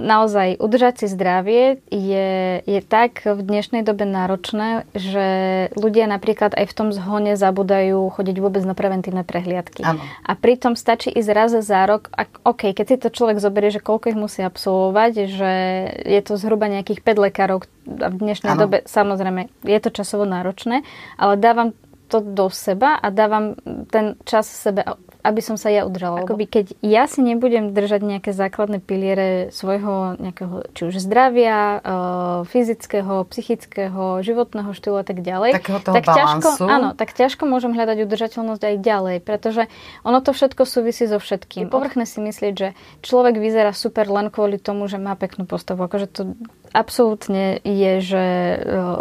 [0.00, 5.26] naozaj udržať si zdravie je, je tak v dnešnej dobe náročné, že
[5.74, 9.82] ľudia napríklad aj v tom zhone zabudajú chodiť vôbec na preventívne prehliadky.
[9.82, 10.02] Ano.
[10.22, 13.82] A pritom stačí ísť raz za rok, a, OK, keď si to človek zoberie, že
[13.82, 15.52] koľko ich musí absolvovať, že
[16.06, 18.60] je to zhruba nejakých 5 lekárov a v dnešnej ano.
[18.66, 20.82] dobe samozrejme je to časovo náročné,
[21.18, 21.70] ale dávam
[22.06, 23.58] to do seba a dávam
[23.90, 24.86] ten čas sebe
[25.26, 26.22] aby som sa ja udržala.
[26.22, 31.88] Akoby keď ja si nebudem držať nejaké základné piliere svojho nejakého, či už zdravia, e,
[32.46, 38.62] fyzického, psychického, životného štýlu a tak ďalej, tak ťažko, áno, tak ťažko môžem hľadať udržateľnosť
[38.62, 39.66] aj ďalej, pretože
[40.06, 41.66] ono to všetko súvisí so všetkým.
[41.66, 42.68] Je povrchné si myslieť, že
[43.02, 45.82] človek vyzerá super len kvôli tomu, že má peknú postavu.
[45.82, 46.22] Akože to
[46.76, 48.56] absolútne je, že e,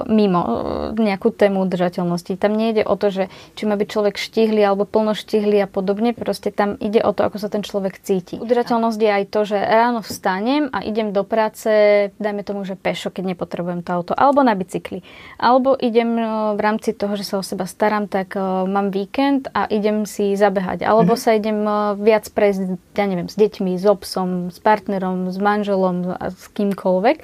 [0.08, 0.52] mimo e,
[0.96, 2.40] nejakú tému udržateľnosti.
[2.40, 3.24] Tam nejde o to, že
[3.60, 6.16] či má byť človek štihli alebo plnoštihli a podobne.
[6.16, 8.40] Proste tam ide o to, ako sa ten človek cíti.
[8.40, 11.68] Udržateľnosť je aj to, že ráno vstanem a idem do práce,
[12.16, 15.04] dajme tomu, že pešo, keď nepotrebujem to auto, alebo na bicykli.
[15.36, 16.24] Alebo idem e,
[16.56, 20.88] v rámci toho, že sa o seba starám, tak mám víkend a idem si zabehať.
[20.88, 21.28] Alebo mm-hmm.
[21.28, 21.60] sa idem
[22.00, 27.18] viac prejsť, ja neviem, s deťmi, s obsom, s partnerom, s manželom, s kýmkoľvek.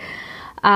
[0.61, 0.75] A,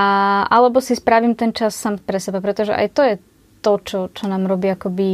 [0.50, 3.14] alebo si spravím ten čas sám pre seba, pretože aj to je
[3.62, 5.10] to, čo, čo nám robí akoby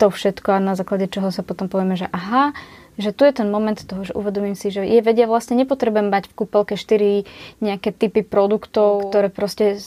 [0.00, 2.56] to všetko a na základe čoho sa potom povieme, že aha,
[3.00, 6.28] že tu je ten moment toho, že uvedomím si, že je vedia, vlastne nepotrebujem mať
[6.28, 7.24] v kúpelke 4
[7.64, 9.80] nejaké typy produktov, ktoré proste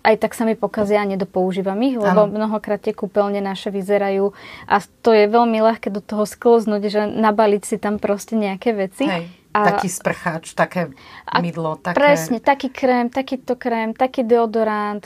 [0.00, 2.32] aj tak sa mi pokazia a nedopoužívam ich, lebo ano.
[2.32, 4.32] mnohokrát tie kúpeľne naše vyzerajú
[4.64, 9.04] a to je veľmi ľahké do toho sklznúť, že nabaliť si tam proste nejaké veci.
[9.04, 9.28] Hej.
[9.58, 10.94] A, taký sprcháč, také
[11.42, 11.98] mydlo, také...
[11.98, 15.02] Presne, taký krém, takýto krém, taký deodorant,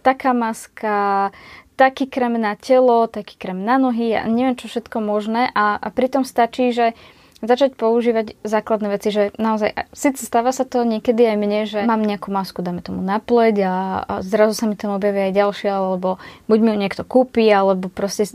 [0.00, 1.28] taká maska,
[1.76, 5.52] taký krém na telo, taký krém na nohy a neviem čo všetko možné.
[5.52, 6.96] A, a pritom stačí, že
[7.42, 12.06] začať používať základné veci, že naozaj, síce stáva sa to niekedy aj mne, že mám
[12.06, 13.74] nejakú masku, dáme tomu na pleť a,
[14.06, 17.90] a zrazu sa mi tam objavia aj ďalšie, alebo buď mi ju niekto kúpi, alebo
[17.90, 18.30] proste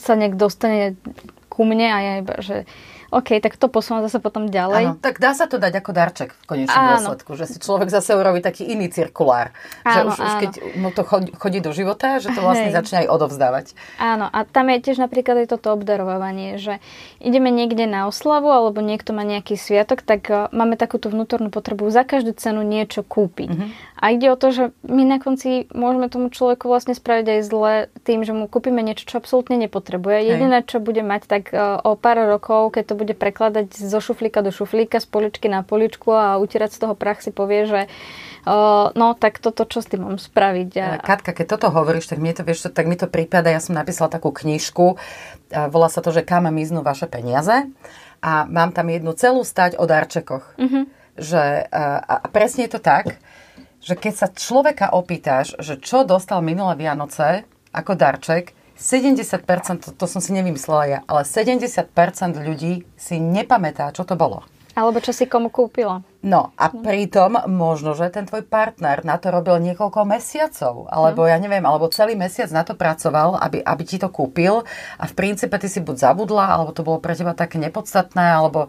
[0.00, 0.96] sa nejak dostane
[1.52, 2.64] ku mne a ja iba, že
[3.14, 4.84] OK, tak to posúvam zase potom ďalej.
[4.84, 6.92] Áno, tak dá sa to dať ako darček v konečnom áno.
[6.98, 9.54] dôsledku, že si človek zase urobí taký iný cirkulár.
[9.86, 10.26] Áno, že už, áno.
[10.26, 12.76] už keď mu to chodí, chodí do života, že to vlastne Hej.
[12.76, 13.66] začne aj odovzdávať.
[14.02, 16.82] Áno, a tam je tiež napríklad aj toto obdarovanie, že
[17.22, 21.86] ideme niekde na oslavu alebo niekto má nejaký sviatok, tak uh, máme takúto vnútornú potrebu
[21.94, 23.50] za každú cenu niečo kúpiť.
[23.50, 23.70] Mm-hmm.
[23.96, 27.72] A ide o to, že my na konci môžeme tomu človeku vlastne spraviť aj zle
[28.04, 30.36] tým, že mu kúpime niečo, čo absolútne nepotrebuje.
[30.36, 34.44] Jediné, čo bude mať, tak uh, o pár rokov, keď to bude prekladať zo šuflíka
[34.44, 38.92] do šuflíka, z poličky na poličku a utierať z toho prach si povie, že uh,
[38.92, 40.70] no tak toto, čo s tým mám spraviť.
[40.76, 40.86] A...
[41.00, 44.12] Katka, keď toto hovoríš, tak mi to, vieš, tak mi to prípada, ja som napísala
[44.12, 45.00] takú knižku,
[45.72, 47.64] volá sa to, že kam miznú vaše peniaze
[48.20, 50.60] a mám tam jednu celú stať o darčekoch.
[50.60, 50.84] Mm-hmm.
[51.16, 51.72] Že,
[52.04, 53.16] a presne je to tak,
[53.86, 59.40] že keď sa človeka opýtaš, že čo dostal minulé Vianoce ako darček, 70%,
[59.80, 61.86] to, to som si nevymyslela ja, ale 70%
[62.34, 64.44] ľudí si nepamätá, čo to bolo.
[64.76, 66.04] Alebo čo si komu kúpila.
[66.20, 71.40] No a pritom možno, že ten tvoj partner na to robil niekoľko mesiacov, alebo ja
[71.40, 74.68] neviem, alebo celý mesiac na to pracoval, aby, aby ti to kúpil
[75.00, 78.68] a v princípe ty si buď zabudla, alebo to bolo pre teba také nepodstatné, alebo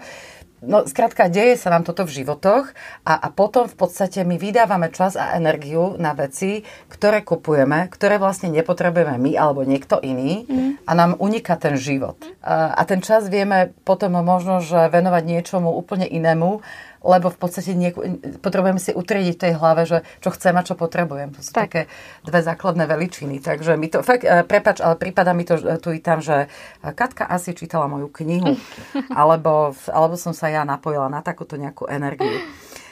[0.58, 2.74] No, skrátka, deje sa nám toto v životoch
[3.06, 8.18] a, a potom v podstate my vydávame čas a energiu na veci, ktoré kupujeme, ktoré
[8.18, 10.90] vlastne nepotrebujeme my alebo niekto iný mm.
[10.90, 12.18] a nám uniká ten život.
[12.42, 16.66] A, a ten čas vieme potom možno, že venovať niečomu úplne inému,
[17.04, 18.02] lebo v podstate nieku,
[18.42, 21.34] potrebujeme si utriediť v tej hlave, že čo chcem a čo potrebujem.
[21.38, 21.70] To sú tak.
[21.70, 21.82] také
[22.26, 23.42] dve základné veličiny.
[23.42, 26.50] Takže mi to, fakt, e, prepač, ale prípada mi to tu i tam, že
[26.82, 28.58] Katka asi čítala moju knihu,
[29.20, 32.42] alebo, alebo som sa ja napojila na takúto nejakú energiu.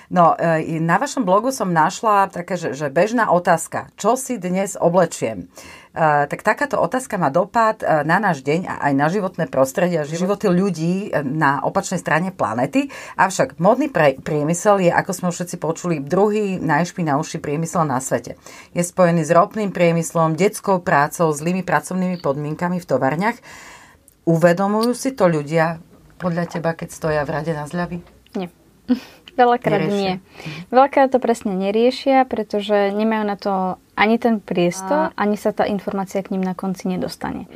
[0.09, 3.89] No, e, na vašom blogu som našla také, že, že bežná otázka.
[3.97, 5.49] Čo si dnes oblečiem?
[5.95, 10.03] Uh, tak takáto otázka má dopad uh, na náš deň a aj na životné prostredie
[10.03, 12.91] a životy ľudí na opačnej strane planety.
[13.15, 13.87] Avšak modný
[14.19, 18.35] priemysel je, ako sme všetci počuli, druhý najšpinavší priemysel na svete.
[18.75, 23.39] Je spojený s ropným priemyslom, detskou prácou, zlými pracovnými podmienkami v tovarniach.
[24.27, 25.79] Uvedomujú si to ľudia
[26.19, 28.03] podľa teba, keď stoja v rade na zľavy?
[28.35, 28.51] Nie.
[29.35, 29.99] Veľakrát neriešia.
[29.99, 30.13] nie.
[30.71, 33.53] Veľakrát to presne neriešia, pretože nemajú na to
[33.95, 35.15] ani ten priestor, a...
[35.15, 37.47] ani sa tá informácia k ním na konci nedostane.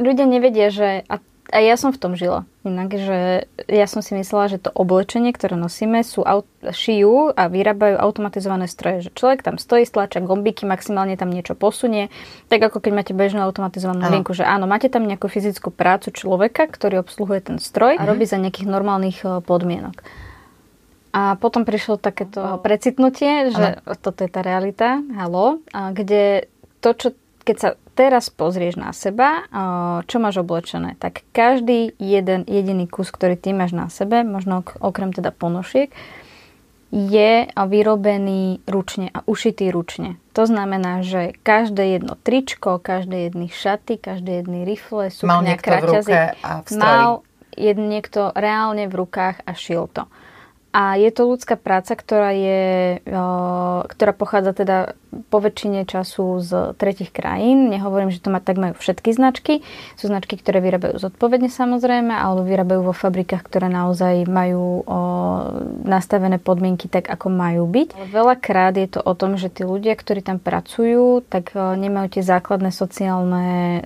[0.00, 1.04] Ľudia nevedia, že...
[1.08, 2.46] A a ja som v tom žila.
[2.62, 7.50] Inak, že ja som si myslela, že to oblečenie, ktoré nosíme, sú aut- šijú a
[7.50, 9.10] vyrábajú automatizované stroje.
[9.10, 12.08] Že človek tam stojí, stláča gombiky, maximálne tam niečo posunie.
[12.46, 16.70] Tak ako keď máte bežnú automatizovanú linku, že áno, máte tam nejakú fyzickú prácu človeka,
[16.70, 18.08] ktorý obsluhuje ten stroj a mhm.
[18.08, 20.29] robí za nejakých normálnych eh, podmienok.
[21.10, 23.98] A potom prišlo takéto precitnutie, že ano.
[23.98, 26.46] toto je tá realita, halo, a kde
[26.78, 27.08] to, čo,
[27.42, 27.68] keď sa
[27.98, 29.44] teraz pozrieš na seba,
[30.06, 35.10] čo máš oblečené, tak každý jeden jediný kus, ktorý ty máš na sebe, možno okrem
[35.10, 35.92] teda ponošiek,
[36.90, 40.18] je vyrobený ručne a ušitý ručne.
[40.34, 46.12] To znamená, že každé jedno tričko, každé jedny šaty, každé jedny rifle, sukňa, kraťazy,
[46.74, 47.22] mal
[47.54, 50.10] jed, niekto reálne v rukách a šil to.
[50.70, 53.02] A je to ľudská práca, ktorá, je,
[53.90, 54.94] ktorá pochádza teda
[55.26, 57.74] po väčšine času z tretich krajín.
[57.74, 59.66] Nehovorím, že to má tak majú všetky značky.
[59.98, 64.86] Sú značky, ktoré vyrábajú zodpovedne samozrejme, alebo vyrábajú vo fabrikách, ktoré naozaj majú
[65.82, 68.06] nastavené podmienky tak, ako majú byť.
[68.06, 72.70] Veľakrát je to o tom, že tí ľudia, ktorí tam pracujú, tak nemajú tie základné
[72.70, 73.82] sociálne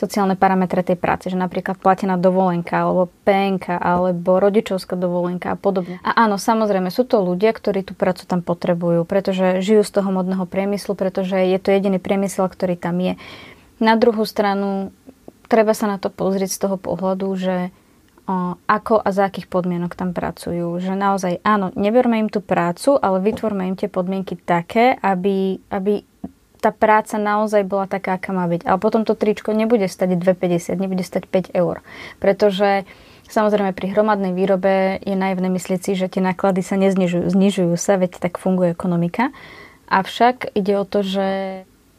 [0.00, 6.00] sociálne parametre tej práce, že napríklad platená dovolenka alebo PNK alebo rodičovská dovolenka a podobne.
[6.00, 10.08] A áno, samozrejme, sú to ľudia, ktorí tú prácu tam potrebujú, pretože žijú z toho
[10.08, 13.20] modného priemyslu, pretože je to jediný priemysel, ktorý tam je.
[13.76, 14.96] Na druhú stranu,
[15.52, 17.56] treba sa na to pozrieť z toho pohľadu, že
[18.24, 20.80] o, ako a za akých podmienok tam pracujú.
[20.80, 26.08] Že naozaj, áno, neberme im tú prácu, ale vytvorme im tie podmienky také, aby, aby
[26.60, 28.68] tá práca naozaj bola taká, aká má byť.
[28.68, 31.80] Ale potom to tričko nebude stať 2,50, nebude stať 5 eur.
[32.20, 32.84] Pretože
[33.30, 37.30] Samozrejme, pri hromadnej výrobe je naivné myslieť si, že tie náklady sa neznižujú.
[37.30, 39.30] Znižujú sa, veď tak funguje ekonomika.
[39.86, 41.26] Avšak ide o to, že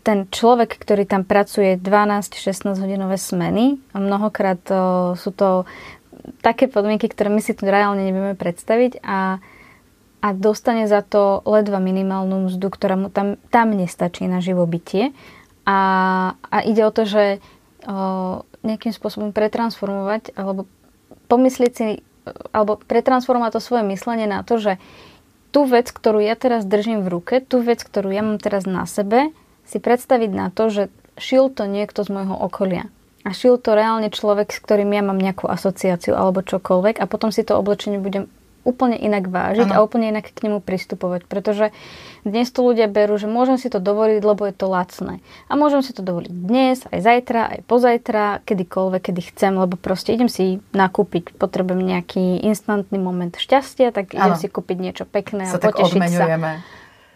[0.03, 5.63] ten človek, ktorý tam pracuje 12-16 hodinové smeny, a mnohokrát to, sú to
[6.43, 9.39] také podmienky, ktoré my si tu reálne nevieme predstaviť a,
[10.21, 15.17] a dostane za to ledva minimálnu mzdu, ktorá mu tam, tam nestačí na živobytie.
[15.65, 15.79] A,
[16.37, 17.23] a ide o to, že
[17.85, 20.69] o, nejakým spôsobom pretransformovať alebo
[21.25, 22.05] pomyslieť si,
[22.53, 24.77] alebo pretransformovať to svoje myslenie na to, že
[25.49, 28.85] tú vec, ktorú ja teraz držím v ruke, tú vec, ktorú ja mám teraz na
[28.85, 29.33] sebe,
[29.65, 30.83] si predstaviť na to, že
[31.17, 32.87] šil to niekto z môjho okolia.
[33.21, 37.29] A šil to reálne človek, s ktorým ja mám nejakú asociáciu alebo čokoľvek a potom
[37.29, 38.25] si to oblečenie budem
[38.61, 39.81] úplne inak vážiť ano.
[39.81, 41.25] a úplne inak k nemu pristupovať.
[41.25, 41.73] Pretože
[42.21, 45.19] dnes to ľudia berú, že môžem si to dovoliť, lebo je to lacné.
[45.49, 50.13] A môžem si to dovoliť dnes, aj zajtra, aj pozajtra, kedykoľvek, kedy chcem, lebo proste
[50.13, 54.41] idem si nakúpiť, potrebujem nejaký instantný moment šťastia, tak idem ano.
[54.41, 56.25] si kúpiť niečo pekné sa a potešiť sa.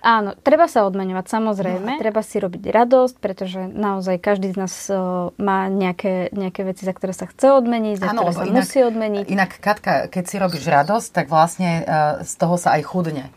[0.06, 1.98] Áno, treba sa odmeňovať, samozrejme.
[1.98, 2.02] No.
[2.02, 6.94] Treba si robiť radosť, pretože naozaj každý z nás uh, má nejaké, nejaké veci, za
[6.94, 9.26] ktoré sa chce odmeniť, za ktoré sa inak, musí odmeniť.
[9.34, 13.34] Inak, Katka, keď si robíš radosť, tak vlastne uh, z toho sa aj chudne.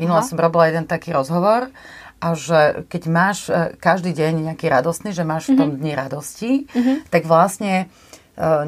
[0.00, 1.68] Minula som robila jeden taký rozhovor
[2.24, 5.52] a že keď máš uh, každý deň nejaký radostný, že máš mm-hmm.
[5.52, 5.76] v tom mhm.
[5.76, 6.96] dni radosti, mm-hmm.
[7.12, 8.07] tak vlastne Eh,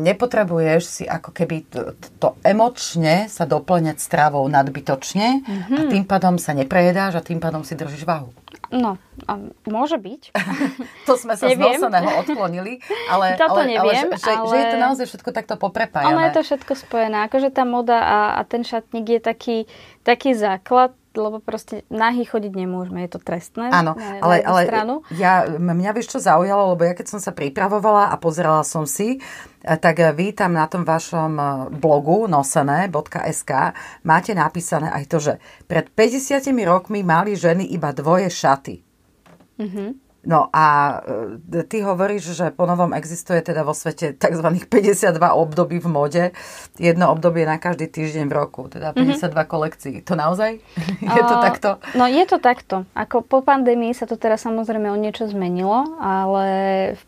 [0.02, 5.78] nepotrebuješ si ako keby to, to emočne sa doplňať stravou nadbytočne mm-hmm.
[5.78, 8.34] a tým pádom sa neprejedáš a tým pádom si držíš váhu.
[8.70, 9.32] No, a
[9.66, 10.22] môže byť.
[11.08, 11.78] to sme sa neviem.
[11.78, 14.46] z noseného odklonili, ale, Toto ale, neviem, ale, že, ale...
[14.46, 16.14] že je to naozaj všetko takto poprepájané.
[16.14, 17.16] Ale je to všetko spojené.
[17.26, 19.56] Akože tá moda a, a ten šatník je taký,
[20.06, 23.70] taký základ lebo proste nahy chodiť nemôžeme, je to trestné.
[23.70, 24.94] Áno, na, ale, na ale stranu.
[25.14, 29.18] ja, mňa vieš čo zaujalo, lebo ja keď som sa pripravovala a pozerala som si,
[29.18, 33.52] eh, tak vy tam na tom vašom eh, blogu nosené.sk
[34.06, 35.34] máte napísané aj to, že
[35.66, 38.76] pred 50 rokmi mali ženy iba dvoje šaty.
[39.60, 40.09] Mm-hmm.
[40.20, 41.00] No a
[41.48, 44.46] e, ty hovoríš, že po novom existuje teda vo svete tzv.
[44.68, 46.24] 52 období v mode.
[46.76, 49.48] Jedno obdobie na každý týždeň v roku, teda 52 mm-hmm.
[49.48, 49.96] kolekcií.
[50.04, 50.60] To naozaj?
[51.16, 51.68] je to takto?
[51.96, 52.84] No je to takto.
[52.92, 56.46] Ako po pandémii sa to teraz samozrejme o niečo zmenilo, ale
[57.00, 57.02] v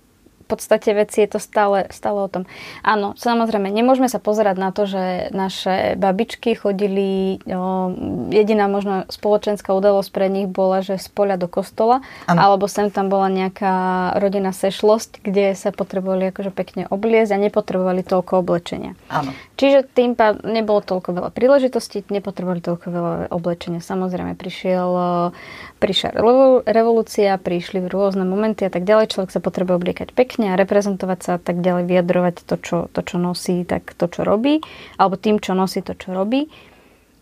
[0.52, 2.44] podstate veci je to stále, stále o tom.
[2.84, 7.90] Áno, samozrejme, nemôžeme sa pozerať na to, že naše babičky chodili, o,
[8.28, 12.38] jediná možno spoločenská udalosť pre nich bola, že z poľa do kostola, ano.
[12.38, 13.74] alebo sem tam bola nejaká
[14.20, 18.92] rodina sešlosť, kde sa potrebovali akože pekne obliezť a nepotrebovali toľko oblečenia.
[19.08, 19.32] Áno.
[19.62, 23.78] Čiže tým pádom nebolo toľko veľa príležitostí, nepotrebovali toľko veľa oblečenia.
[23.78, 24.90] Samozrejme, prišiel,
[25.78, 26.18] prišla
[26.66, 29.14] revolúcia, prišli rôzne momenty a tak ďalej.
[29.14, 33.00] Človek sa potrebuje obliekať pekne a reprezentovať sa a tak ďalej, vyjadrovať to čo, to,
[33.06, 34.66] čo nosí, tak to, čo robí,
[34.98, 36.50] alebo tým, čo nosí, to, čo robí.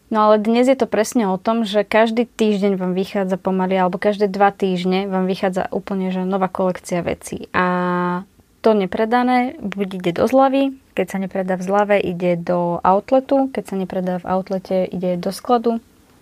[0.09, 4.01] No ale dnes je to presne o tom, že každý týždeň vám vychádza pomaly, alebo
[4.01, 7.53] každé dva týždne vám vychádza úplne že nová kolekcia vecí.
[7.53, 8.25] A
[8.61, 13.65] to nepredané buď ide do zlavy, keď sa nepredá v zlave, ide do outletu, keď
[13.65, 15.81] sa nepredá v outlete, ide do skladu,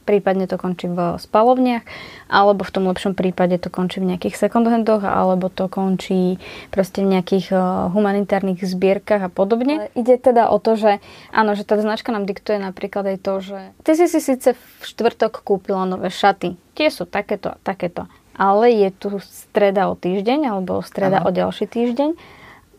[0.09, 1.85] prípadne to končí v spalovniach,
[2.33, 6.41] alebo v tom lepšom prípade to končí v nejakých second-handoch, alebo to končí
[6.73, 7.61] proste v nejakých eh,
[7.93, 9.93] humanitárnych zbierkach a podobne.
[9.93, 13.59] Ide teda o to, že áno, že tá značka nám diktuje napríklad aj to, že
[13.85, 18.71] ty si si síce v štvrtok kúpila nové šaty, tie sú takéto a takéto, ale
[18.71, 21.29] je tu streda o týždeň, alebo streda ano.
[21.29, 22.11] o ďalší týždeň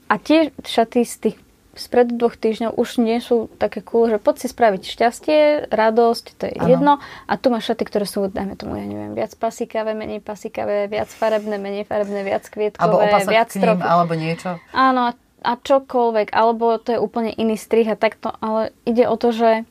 [0.10, 1.38] a tie šaty z tých
[1.78, 5.40] spred dvoch týždňov už nie sú také cool, že poď si spraviť šťastie,
[5.72, 6.68] radosť, to je ano.
[6.68, 6.94] jedno.
[7.30, 11.08] A tu máš šaty, ktoré sú, dajme tomu, ja neviem, viac pasikavé, menej pasikavé, viac
[11.08, 14.60] farebné, menej farebné, viac kvietkové, alebo viac ním, alebo niečo.
[14.76, 19.32] Áno, a čokoľvek, alebo to je úplne iný strih a takto, ale ide o to,
[19.32, 19.64] že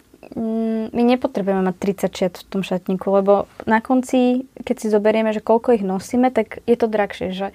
[0.94, 5.42] my nepotrebujeme mať 30 šiat v tom šatníku, lebo na konci, keď si zoberieme, že
[5.42, 7.51] koľko ich nosíme, tak je to drahšie, že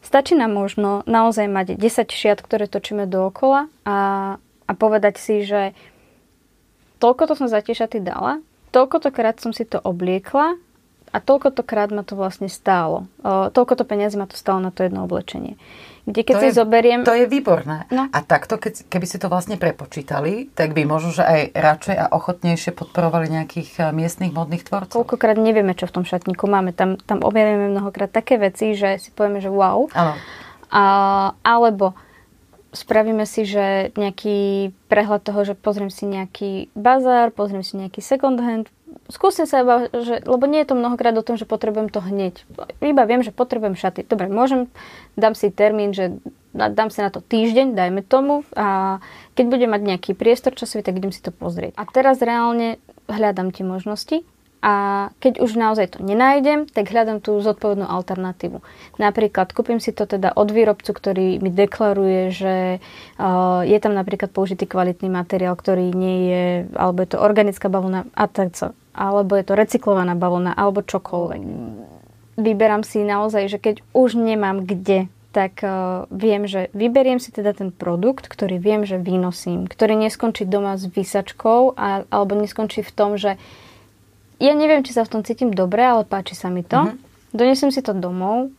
[0.00, 3.98] Stačí nám možno naozaj mať 10 šiat, ktoré točíme dookola a,
[4.40, 5.76] a povedať si, že
[7.04, 8.40] toľko to som za tie šaty dala,
[8.72, 10.56] toľko to krát som si to obliekla
[11.10, 13.10] a toľko to krát ma to vlastne stálo.
[13.26, 15.58] Toľko to peniazy ma to stálo na to jedno oblečenie.
[16.06, 17.00] Kde keď to si je, zoberiem...
[17.04, 17.86] To je výborné.
[17.92, 18.08] No.
[18.10, 22.06] A takto, keď, keby si to vlastne prepočítali, tak by možno, že aj radšej a
[22.16, 24.96] ochotnejšie podporovali nejakých eh, miestnych modných tvorcov.
[24.96, 26.72] Koľkokrát nevieme, čo v tom šatníku máme.
[26.72, 29.86] Tam, tam objavíme mnohokrát také veci, že si povieme, že wow.
[29.92, 30.14] Áno.
[30.70, 30.84] A,
[31.44, 31.94] alebo
[32.70, 38.38] spravíme si, že nejaký prehľad toho, že pozriem si nejaký bazár, pozriem si nejaký second
[38.38, 38.70] hand,
[39.10, 42.42] skúsim sa iba, že, lebo nie je to mnohokrát o tom, že potrebujem to hneď.
[42.82, 44.06] Iba viem, že potrebujem šaty.
[44.06, 44.70] Dobre, môžem,
[45.18, 46.14] dám si termín, že
[46.54, 48.98] dám si na to týždeň, dajme tomu a
[49.38, 51.78] keď budem mať nejaký priestor časový, tak idem si to pozrieť.
[51.78, 54.26] A teraz reálne hľadám tie možnosti
[54.60, 58.60] a keď už naozaj to nenájdem, tak hľadám tú zodpovednú alternatívu.
[59.00, 62.54] Napríklad kúpim si to teda od výrobcu, ktorý mi deklaruje, že
[63.16, 66.44] uh, je tam napríklad použitý kvalitný materiál, ktorý nie je,
[66.76, 68.52] alebo je to organická bavlna a tak
[68.90, 71.40] alebo je to recyklovaná bavlna, alebo čokoľvek.
[72.36, 77.54] Vyberám si naozaj, že keď už nemám kde tak uh, viem, že vyberiem si teda
[77.54, 82.90] ten produkt, ktorý viem, že vynosím, ktorý neskončí doma s vysačkou a, alebo neskončí v
[82.90, 83.38] tom, že
[84.40, 86.88] ja neviem, či sa v tom cítim dobre, ale páči sa mi to.
[86.88, 87.36] Mm-hmm.
[87.36, 88.50] Donesem si to domov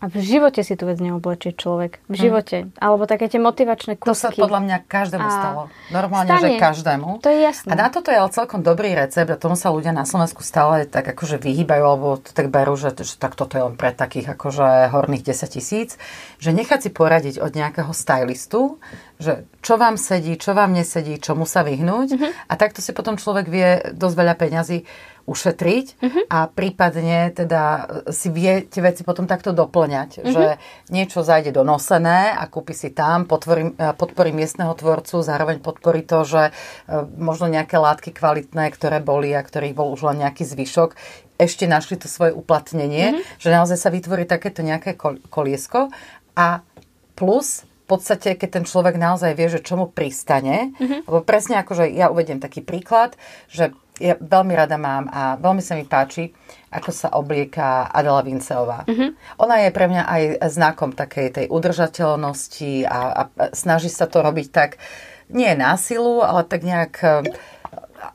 [0.00, 2.00] a v živote si tú vec neoblečie človek.
[2.08, 2.20] V mhm.
[2.24, 2.56] živote.
[2.64, 2.68] Mm.
[2.80, 4.08] Alebo také tie motivačné kusky.
[4.08, 5.62] To sa podľa mňa každému a stalo.
[5.92, 6.40] Normálne, stane.
[6.40, 7.08] že každému.
[7.20, 7.68] To je jasné.
[7.68, 10.88] A na toto je ale celkom dobrý recept a tomu sa ľudia na Slovensku stále
[10.88, 14.32] tak akože vyhýbajú, alebo to tak berú, že, že tak toto je len pre takých
[14.32, 16.00] akože horných 10 tisíc.
[16.40, 18.80] Že nechať si poradiť od nejakého stylistu,
[19.20, 22.08] že čo vám sedí, čo vám nesedí, čomu sa vyhnúť.
[22.16, 22.30] Mm-hmm.
[22.48, 24.78] A takto si potom človek vie dosť veľa peňazí
[25.30, 26.22] ušetriť uh-huh.
[26.26, 30.32] a prípadne teda si vie tie veci potom takto doplňať, uh-huh.
[30.32, 30.44] že
[30.90, 36.26] niečo zajde do nosené a kúpi si tam, podporí, podporí miestneho tvorcu, zároveň podporí to,
[36.26, 36.52] že e,
[37.20, 40.98] možno nejaké látky kvalitné, ktoré boli a ktorých bol už len nejaký zvyšok,
[41.38, 43.22] ešte našli to svoje uplatnenie, uh-huh.
[43.38, 44.98] že naozaj sa vytvorí takéto nejaké
[45.30, 45.94] koliesko
[46.34, 46.64] a
[47.14, 51.02] plus podstate, keď ten človek naozaj vie, že čomu pristane, uh-huh.
[51.10, 53.18] lebo presne ako, že ja uvediem taký príklad,
[53.50, 56.32] že ja veľmi rada mám a veľmi sa mi páči,
[56.72, 58.88] ako sa oblieka Adela Vinceová.
[58.88, 59.10] Mm-hmm.
[59.44, 63.22] Ona je pre mňa aj znakom takej tej udržateľnosti a, a
[63.52, 64.80] snaží sa to robiť tak,
[65.28, 66.96] nie násilu, ale tak nejak,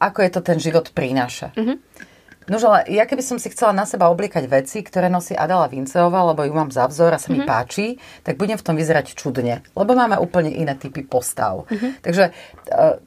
[0.01, 1.53] ako je to ten život prináša.
[1.53, 1.77] Mm-hmm.
[2.45, 6.21] No ale ja keby som si chcela na seba obliekať veci, ktoré nosí Adela Vinceová,
[6.29, 7.33] lebo ju mám za vzor a sa mm-hmm.
[7.33, 7.49] mi mhm.
[7.49, 7.85] páči,
[8.21, 11.65] tak budem v tom vyzerať čudne, lebo máme úplne iné typy postav.
[11.69, 11.91] Mm-hmm.
[12.05, 12.31] Takže e,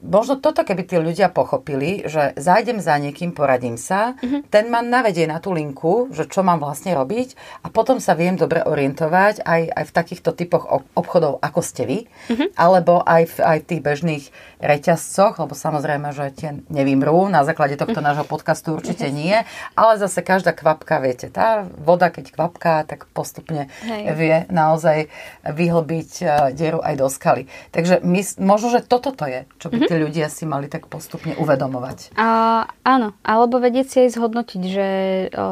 [0.02, 4.50] možno toto, keby tí ľudia pochopili, že zájdem za niekým, poradím sa, mm-hmm.
[4.50, 8.34] ten ma navedie na tú linku, že čo mám vlastne robiť a potom sa viem
[8.34, 10.66] dobre orientovať aj, aj v takýchto typoch
[10.98, 12.48] obchodov, ako ste vy, mm-hmm.
[12.58, 14.24] alebo aj v, aj v tých bežných
[14.58, 19.27] reťazcoch, lebo samozrejme, že tie nevymrú, na základe tohto nášho podcastu určite nie,
[19.74, 24.02] ale zase každá kvapka, viete, tá voda, keď kvapká, tak postupne Hej.
[24.14, 25.08] vie naozaj
[25.44, 27.50] vyhlbiť e, dieru aj do skaly.
[27.72, 29.90] Takže my, možno, že toto to je, čo by mm-hmm.
[29.90, 32.14] tí ľudia si mali tak postupne uvedomovať.
[32.18, 34.88] A, áno, alebo vedieť si aj zhodnotiť, že
[35.34, 35.46] o,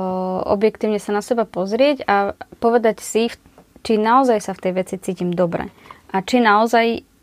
[0.47, 3.33] objektívne sa na seba pozrieť a povedať si,
[3.87, 5.71] či naozaj sa v tej veci cítim dobre.
[6.11, 7.16] A či naozaj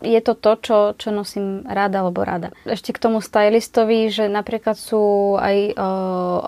[0.00, 2.52] je to to, čo, čo nosím rada alebo rada.
[2.68, 5.88] Ešte k tomu stylistovi, že napríklad sú aj o,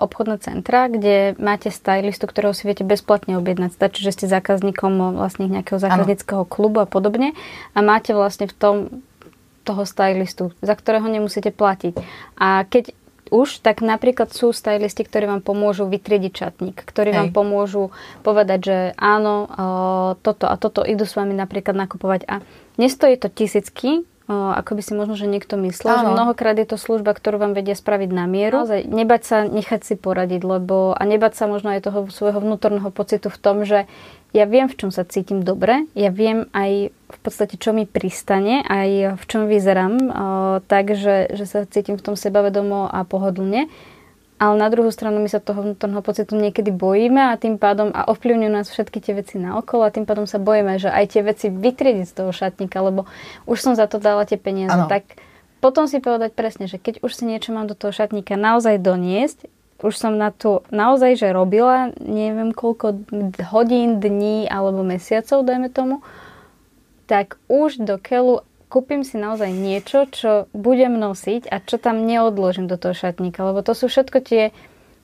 [0.05, 3.73] obchodné centra, kde máte stylistu, ktorého si viete bezplatne objednať.
[3.73, 7.33] Stačí, že ste zákazníkom vlastne nejakého zákazníckého klubu a podobne
[7.73, 8.75] a máte vlastne v tom
[9.63, 11.95] toho stylistu, za ktorého nemusíte platiť.
[12.35, 12.91] A keď
[13.33, 17.17] už, tak napríklad sú stylisti, ktorí vám pomôžu vytriediť čatník, ktorí Hej.
[17.17, 17.89] vám pomôžu
[18.21, 19.49] povedať, že áno,
[20.21, 22.35] toto a toto idú s vami napríklad nakupovať a
[22.77, 26.03] nestojí to tisícky, ako by si možno, že niekto myslel, Áno.
[26.07, 28.63] že mnohokrát je to služba, ktorú vám vedia spraviť na mieru.
[28.63, 32.87] Naozaj, nebať sa nechať si poradiť, lebo a nebať sa možno aj toho svojho vnútorného
[32.87, 33.83] pocitu v tom, že
[34.31, 38.65] ja viem, v čom sa cítim dobre, ja viem aj v podstate, čo mi pristane,
[38.65, 40.07] aj v čom vyzerám, o,
[40.65, 43.69] tak, že, že sa cítim v tom sebavedomo a pohodlne.
[44.41, 48.09] Ale na druhú stranu my sa toho vnútorného pocitu niekedy bojíme a tým pádom a
[48.11, 51.21] ovplyvňujú nás všetky tie veci na okolo a tým pádom sa bojíme, že aj tie
[51.21, 53.05] veci vytriediť z toho šatníka, lebo
[53.45, 54.73] už som za to dala tie peniaze.
[54.73, 54.89] Ano.
[54.89, 55.05] Tak
[55.63, 59.47] potom si povedať presne, že keď už si niečo mám do toho šatníka naozaj doniesť,
[59.83, 63.03] už som na to naozaj, že robila neviem koľko
[63.51, 65.99] hodín, dní alebo mesiacov, dajme tomu,
[67.07, 72.65] tak už do keľu kúpim si naozaj niečo, čo budem nosiť a čo tam neodložím
[72.65, 74.49] do toho šatníka, lebo to sú všetko tie,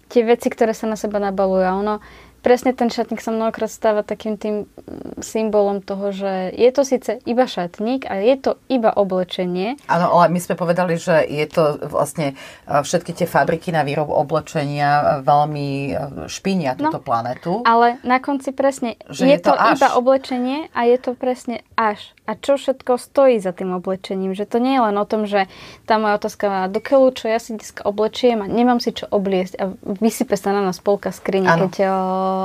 [0.09, 1.95] tie veci, ktoré sa na seba nabalujú a ono
[2.39, 7.19] presne ten šatník sa mnohokrát stáva takým tým mm, symbolom toho, že je to síce
[7.27, 9.75] iba šatník a je to iba oblečenie.
[9.91, 12.35] Áno, ale my sme povedali, že je to vlastne e,
[12.71, 15.93] všetky tie fabriky na výrobu oblečenia e, veľmi e,
[16.31, 17.53] špinia túto no, planetu.
[17.67, 21.61] Ale na konci presne že je, je to, to iba oblečenie a je to presne
[21.79, 24.35] až a čo všetko stojí za tým oblečením.
[24.35, 25.47] Že to nie je len o tom, že
[25.87, 29.55] tá moja otázka do keľu, čo ja si dneska oblečiem a nemám si čo obliesť
[29.55, 31.95] a vysype sa na nás polka skrine, keď, o,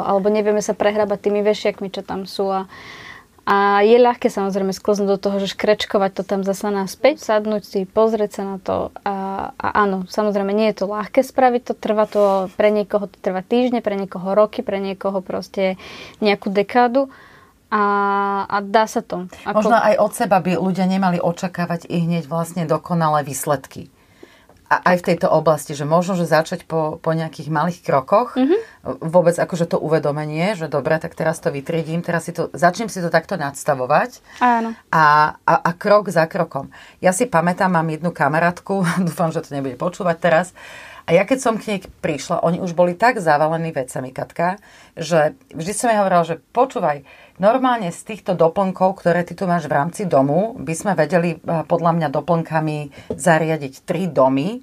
[0.06, 2.70] alebo nevieme sa prehrabať tými vešiakmi, čo tam sú a,
[3.44, 7.80] A je ľahké samozrejme sklznúť do toho, že škrečkovať to tam zasa naspäť, sadnúť si,
[7.84, 8.88] pozrieť sa na to.
[9.04, 13.20] A, a áno, samozrejme nie je to ľahké spraviť to, trvá to, pre niekoho to
[13.20, 15.76] trvá týždne, pre niekoho roky, pre niekoho proste
[16.24, 17.12] nejakú dekádu.
[17.72, 17.82] A,
[18.46, 19.26] a dá sa to.
[19.46, 19.64] Ako...
[19.64, 23.90] Možno aj od seba by ľudia nemali očakávať i hneď vlastne dokonalé výsledky
[24.82, 29.04] aj v tejto oblasti, že možno, že začať po, po nejakých malých krokoch, mm-hmm.
[29.04, 32.98] vôbec akože to uvedomenie, že dobre, tak teraz to vytriedím, teraz si to, začnem si
[33.04, 34.72] to takto nadstavovať Áno.
[34.90, 36.72] A, a, a krok za krokom.
[36.98, 40.46] Ja si pamätám, mám jednu kamarátku, dúfam, že to nebude počúvať teraz,
[41.04, 44.56] a ja keď som k nej prišla, oni už boli tak zavalení vecami, Katka,
[44.96, 47.04] že vždy som jej hovorila, že počúvaj,
[47.38, 51.62] normálne z týchto doplnkov, ktoré ty tu máš v rámci domu, by sme vedeli eh,
[51.66, 52.76] podľa mňa doplnkami
[53.14, 54.62] zariadiť tri domy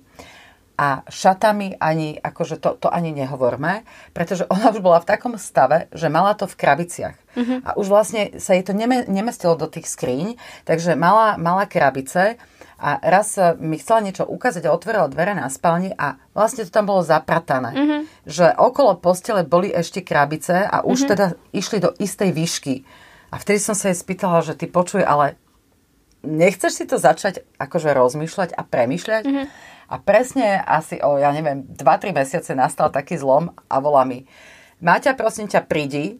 [0.82, 3.86] a šatami ani, akože to, to ani nehovorme,
[4.18, 7.18] pretože ona už bola v takom stave, že mala to v krabiciach.
[7.38, 7.62] Uh-huh.
[7.62, 12.42] A už vlastne sa jej to neme, nemestilo do tých skríň, takže mala, mala krabice
[12.82, 16.90] a raz mi chcela niečo ukázať a otvorila dvere na spálni a vlastne to tam
[16.90, 17.72] bolo zapratané.
[17.78, 18.02] Mm-hmm.
[18.26, 21.12] Že okolo postele boli ešte krabice a už mm-hmm.
[21.14, 22.76] teda išli do istej výšky.
[23.30, 25.38] A vtedy som sa jej spýtala, že ty počuj, ale
[26.26, 29.24] nechceš si to začať akože rozmýšľať a premýšľať?
[29.30, 29.48] Mm-hmm.
[29.92, 34.26] A presne asi o, ja neviem, 2-3 mesiace nastal taký zlom a volá mi,
[34.82, 36.18] Máťa, prosím ťa, prídi,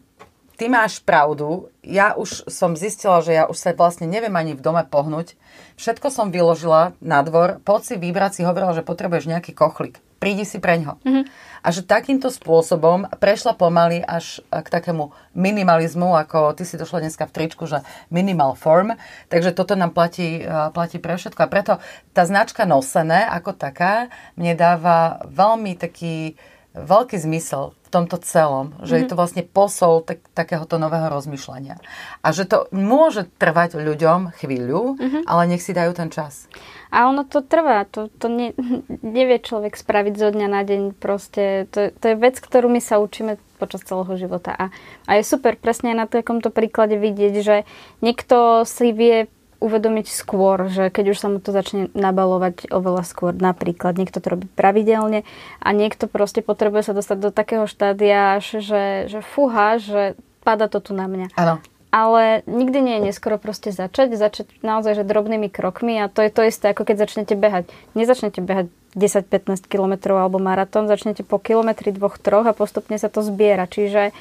[0.56, 4.64] ty máš pravdu, ja už som zistila, že ja už sa vlastne neviem ani v
[4.64, 5.34] dome pohnúť.
[5.76, 9.98] Všetko som vyložila na dvor, poď si vybrať, si hovorila, že potrebuješ nejaký kochlik.
[10.22, 11.02] Prídi si preňho.
[11.02, 11.24] Mm-hmm.
[11.66, 17.26] A že takýmto spôsobom prešla pomaly až k takému minimalizmu, ako ty si došla dneska
[17.26, 18.94] v tričku, že minimal form.
[19.26, 21.42] Takže toto nám platí, platí pre všetko.
[21.42, 21.72] A preto
[22.14, 26.38] tá značka nosené ako taká mne dáva veľmi taký
[26.78, 28.98] veľký zmysel tomto celom, že mm-hmm.
[28.98, 29.20] je to mhm.
[29.20, 31.76] vlastne posol tak, takéhoto nového rozmýšľania.
[32.24, 35.22] A že to môže trvať ľuďom chvíľu, mm-hmm.
[35.28, 36.48] ale nech si dajú ten čas.
[36.92, 38.52] A ono to trvá, to, to ne,
[39.00, 40.82] nevie človek spraviť zo dňa na deň.
[40.96, 44.52] Proste to, to je vec, ktorú my sa učíme počas celého života.
[44.52, 44.64] A,
[45.08, 47.56] a je super presne aj na takomto príklade vidieť, že
[48.04, 49.30] niekto si vie
[49.62, 54.34] uvedomiť skôr, že keď už sa mu to začne nabalovať oveľa skôr, napríklad niekto to
[54.34, 55.22] robí pravidelne
[55.62, 60.82] a niekto proste potrebuje sa dostať do takého štádia, že, že fúha, že pada to
[60.82, 61.30] tu na mňa.
[61.38, 61.62] Áno.
[61.92, 66.32] Ale nikdy nie je neskoro proste začať, začať naozaj že drobnými krokmi a to je
[66.32, 67.68] to isté, ako keď začnete behať.
[67.92, 73.20] Nezačnete behať 10-15 km alebo maratón, začnete po kilometri, dvoch, troch a postupne sa to
[73.20, 73.68] zbiera.
[73.68, 74.16] Čiže,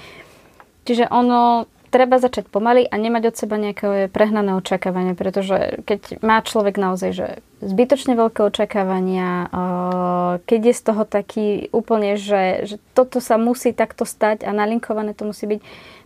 [0.84, 6.40] čiže ono treba začať pomaly a nemať od seba nejaké prehnané očakávanie, pretože keď má
[6.40, 7.28] človek naozaj že
[7.62, 9.52] zbytočne veľké očakávania,
[10.48, 15.14] keď je z toho taký úplne, že, že toto sa musí takto stať a nalinkované
[15.14, 15.62] to musí byť,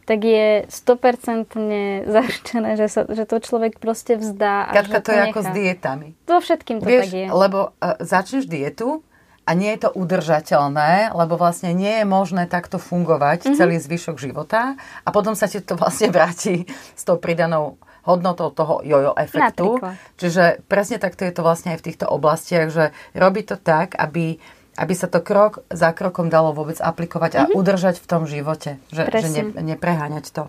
[0.06, 1.56] tak je 100%
[2.14, 4.74] zaručené, že, sa, že to človek proste vzdá.
[4.74, 6.08] Katka, to, je ako s dietami.
[6.30, 7.26] To všetkým to Vieš, tak je.
[7.30, 9.02] Lebo uh, začneš dietu,
[9.46, 13.58] a nie je to udržateľné, lebo vlastne nie je možné takto fungovať mm-hmm.
[13.58, 14.74] celý zvyšok života
[15.06, 16.66] a potom sa ti to vlastne vráti
[16.98, 19.82] s tou pridanou hodnotou toho jojo efektu.
[19.82, 19.94] Napríklad.
[20.18, 24.38] Čiže presne takto je to vlastne aj v týchto oblastiach, že robí to tak, aby,
[24.78, 27.58] aby sa to krok za krokom dalo vôbec aplikovať a mm-hmm.
[27.58, 28.78] udržať v tom živote.
[28.94, 29.44] Že, že ne,
[29.74, 30.44] nepreháňať to.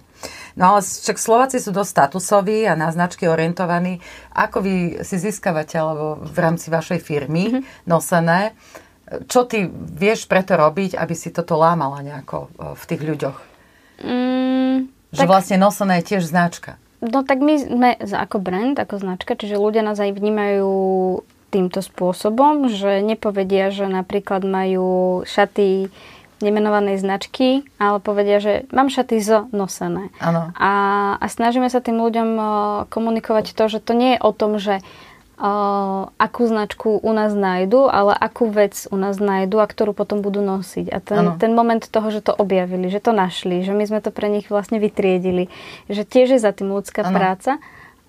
[0.57, 4.05] No ale však Slováci sú dosť statusoví a na značky orientovaní.
[4.37, 7.89] Ako vy si získavate alebo v rámci vašej firmy mm-hmm.
[7.89, 8.53] nosené,
[9.31, 13.39] čo ty vieš preto robiť, aby si toto lámala nejako e, v tých ľuďoch?
[14.03, 16.77] Mm, že tak, vlastne nosené je tiež značka.
[16.99, 20.75] No tak my sme ako brand, ako značka, čiže ľudia nás aj vnímajú
[21.55, 25.89] týmto spôsobom, že nepovedia, že napríklad majú šaty
[26.45, 30.13] nemenovanej značky, ale povedia, že mám šaty zo nosené.
[30.21, 30.53] Ano.
[30.53, 30.73] A,
[31.17, 32.45] a snažíme sa tým ľuďom e,
[32.93, 34.85] komunikovať to, že to nie je o tom, že
[36.17, 40.41] akú značku u nás nájdu, ale akú vec u nás nájdu a ktorú potom budú
[40.41, 40.89] nosiť.
[40.89, 44.09] A ten, ten moment toho, že to objavili, že to našli, že my sme to
[44.09, 45.53] pre nich vlastne vytriedili,
[45.93, 47.13] že tiež je za tým ľudská ano.
[47.13, 47.61] práca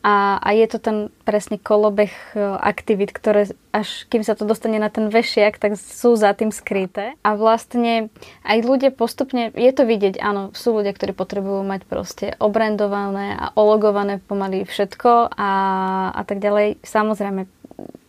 [0.08, 0.98] a, a je to ten
[1.28, 6.16] presne kolobeh e, aktivít, ktoré až kým sa to dostane na ten vešiak, tak sú
[6.16, 7.20] za tým skryté.
[7.28, 8.08] A vlastne
[8.48, 13.52] aj ľudia postupne, je to vidieť, áno, sú ľudia, ktorí potrebujú mať proste obrandované a
[13.60, 15.52] ologované pomaly všetko a,
[16.16, 16.80] a tak ďalej.
[16.88, 17.46] Samozrejme,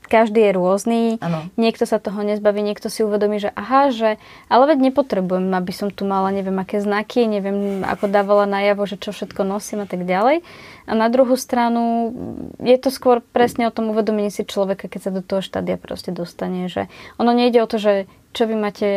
[0.08, 1.46] každý je rôzny, ano.
[1.60, 4.16] niekto sa toho nezbaví, niekto si uvedomí, že aha, že
[4.48, 8.96] ale veď nepotrebujem, aby som tu mala neviem aké znaky, neviem ako dávala najavo, že
[8.96, 10.40] čo všetko nosím a tak ďalej.
[10.88, 12.16] A na druhú stranu
[12.64, 16.16] je to skôr presne o tom uvedomení si človeka, keď sa do toho štádia proste
[16.16, 16.88] dostane, že
[17.20, 17.92] ono nejde o to, že
[18.36, 18.88] čo vy máte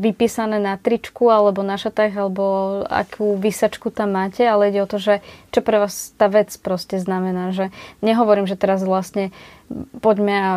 [0.00, 2.44] vypísané na tričku alebo na šatách alebo
[2.88, 5.20] akú vysačku tam máte, ale ide o to, že
[5.52, 7.68] čo pre vás tá vec proste znamená, že
[8.00, 9.36] nehovorím, že teraz vlastne
[9.98, 10.50] poďme a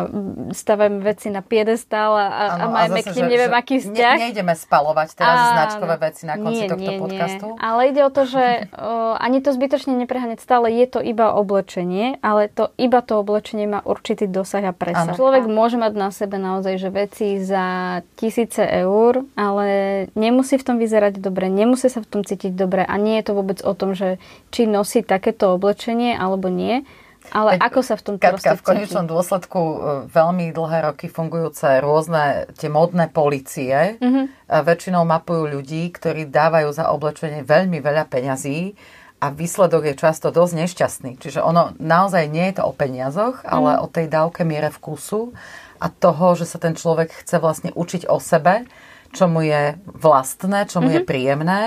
[0.54, 4.16] stavajme veci na piedestál a, ano, a majme k neviem že, aký vzťah.
[4.16, 7.46] Ne, nejdeme spalovať teraz a, značkové veci na konci nie, tohto nie, podcastu.
[7.50, 7.58] Nie.
[7.58, 8.44] Ale ide o to, že
[8.78, 13.66] o, ani to zbytočne nepreháňať stále, je to iba oblečenie, ale to iba to oblečenie
[13.66, 15.10] má určitý dosah a presah.
[15.10, 15.18] Ano.
[15.18, 19.68] Človek môže mať na sebe naozaj že veci za tisíce eur, ale
[20.14, 23.32] nemusí v tom vyzerať dobre, nemusí sa v tom cítiť dobre a nie je to
[23.34, 24.22] vôbec o tom, že
[24.54, 26.86] či nosí takéto oblečenie alebo nie
[27.30, 29.76] ale Veď, ako sa v tom Katka, v konečnom dôsledku e,
[30.10, 34.24] veľmi dlhé roky fungujúce rôzne tie modné policie mm-hmm.
[34.50, 38.74] väčšinou mapujú ľudí, ktorí dávajú za oblečenie veľmi veľa peňazí
[39.20, 41.12] a výsledok je často dosť nešťastný.
[41.20, 43.80] Čiže ono naozaj nie je to o peniazoch, ale mm.
[43.84, 45.36] o tej dávke miere vkusu
[45.80, 48.64] a toho, že sa ten človek chce vlastne učiť o sebe,
[49.10, 50.94] čo mu je vlastné, čo mu mm-hmm.
[50.94, 51.08] je mhm.
[51.08, 51.60] príjemné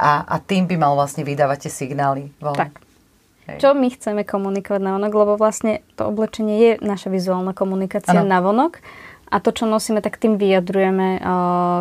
[0.00, 2.32] a, a tým by mal vlastne vydávať tie signály.
[2.40, 2.85] Tak.
[3.46, 3.58] Hej.
[3.62, 8.26] Čo my chceme komunikovať na vonok, lebo vlastne to oblečenie je naša vizuálna komunikácia ano.
[8.26, 8.82] na vonok
[9.26, 11.18] a to, čo nosíme, tak tým vyjadrujeme,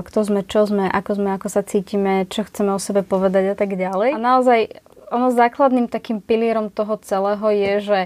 [0.01, 3.55] kto sme, čo sme, ako sme, ako sa cítime, čo chceme o sebe povedať a
[3.57, 4.17] tak ďalej.
[4.17, 4.81] A naozaj
[5.13, 7.99] ono základným takým pilierom toho celého je, že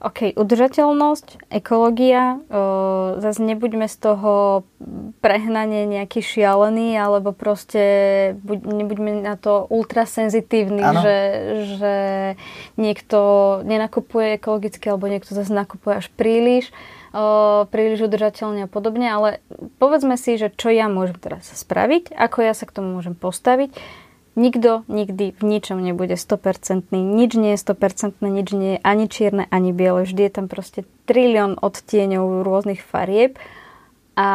[0.00, 4.64] OK, udržateľnosť, ekológia, o, zase nebuďme z toho
[5.20, 7.84] prehnanie nejaký šialený, alebo proste
[8.40, 11.18] buď, nebuďme na to ultrasenzitívni, že,
[11.76, 11.94] že
[12.80, 13.18] niekto
[13.68, 16.72] nenakupuje ekologicky, alebo niekto zase nakupuje až príliš,
[17.12, 19.44] o, príliš udržateľne a podobne, ale
[19.76, 23.76] povedzme si, že čo ja môžem teraz spraviť, ako ja sa k tomu môžem postaviť,
[24.38, 26.94] Nikto nikdy v ničom nebude 100%.
[26.94, 30.06] Nič nie je 100%, nič nie je ani čierne, ani biele.
[30.06, 33.42] Vždy je tam proste trilión odtieňov rôznych farieb.
[34.14, 34.30] A,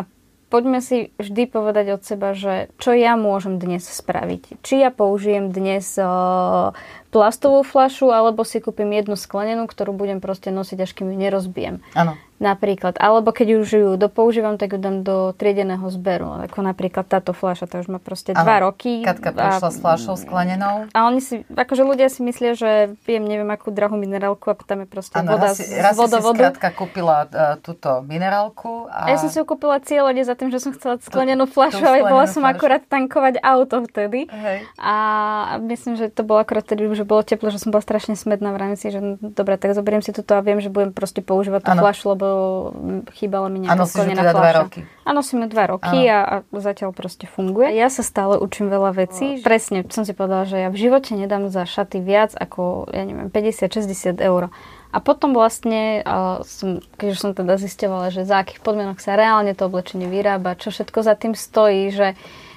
[0.48, 4.64] poďme si vždy povedať od seba, že čo ja môžem dnes spraviť.
[4.64, 6.72] Či ja použijem dnes uh,
[7.10, 11.84] plastovú flašu, alebo si kúpim jednu sklenenú, ktorú budem proste nosiť, až kým ju nerozbijem.
[11.92, 12.18] Áno.
[12.36, 13.00] Napríklad.
[13.00, 16.44] Alebo keď už ju dopoužívam, tak ju dám do triedeného zberu.
[16.44, 19.00] Ako napríklad táto fľaša, to už má proste ano, dva roky.
[19.00, 20.84] Katka prišla a, s fľašou sklenenou.
[20.92, 24.84] A oni si, akože ľudia si myslia, že pijem neviem akú drahú minerálku a tam
[24.84, 26.52] je proste ano, voda raz, z raz vodovodu.
[26.52, 28.92] Raz si kúpila uh, túto minerálku.
[28.92, 29.08] A...
[29.08, 32.04] a ja som si ju kúpila cieľene za tým, že som chcela sklenenú fľašu, ale
[32.04, 34.28] bola som akurát tankovať auto vtedy.
[34.28, 34.60] Hej.
[34.76, 34.94] A
[35.64, 38.58] myslím, že to bolo akurát tedy, že bolo teplo, že som bola strašne smedná v
[38.58, 41.70] rámci, že no, dobre, tak zoberiem si toto a viem, že budem proste používať tú
[41.76, 42.26] fľašu, lebo
[43.12, 44.80] chýbala mi nejaká sklenená teda dva roky.
[45.04, 47.76] A nosíme dva roky a, a zatiaľ proste funguje.
[47.76, 49.44] Ja sa stále učím veľa vecí.
[49.44, 53.28] Presne som si povedala, že ja v živote nedám za šaty viac ako, ja neviem,
[53.28, 54.48] 50-60 eur.
[54.96, 56.00] A potom vlastne,
[56.48, 60.56] som, keď už som teda zistovala, že za akých podmienok sa reálne to oblečenie vyrába,
[60.56, 62.16] čo všetko za tým stojí, že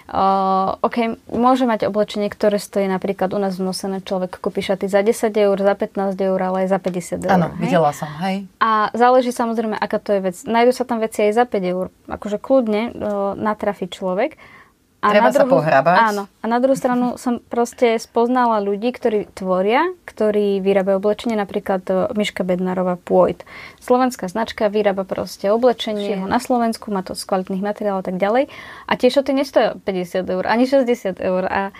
[0.10, 4.89] Uh, OK, môže mať oblečenie, ktoré stojí napríklad u nás v nosené človek kúpi šaty
[4.89, 7.34] za 10 eur, za 15 eur, ale aj za 50 eur.
[7.38, 8.49] Áno, videla som, hej.
[8.57, 10.36] A záleží samozrejme, aká to je vec.
[10.49, 11.93] Najdu sa tam veci aj za 5 eur.
[12.10, 14.41] Akože kľudne uh, natrafi človek.
[14.99, 15.97] A Treba na druhú, sa pohrabať.
[16.11, 16.23] Áno.
[16.43, 22.11] A na druhú stranu som proste spoznala ľudí, ktorí tvoria, ktorí vyrábajú oblečenie, napríklad e,
[22.19, 23.47] Miška Bednárová Pôjt.
[23.79, 28.51] Slovenská značka vyrába proste oblečenie na Slovensku, má to z kvalitných materiálov a tak ďalej.
[28.91, 31.43] A tie šoty nestojí 50 eur, ani 60 eur.
[31.47, 31.71] A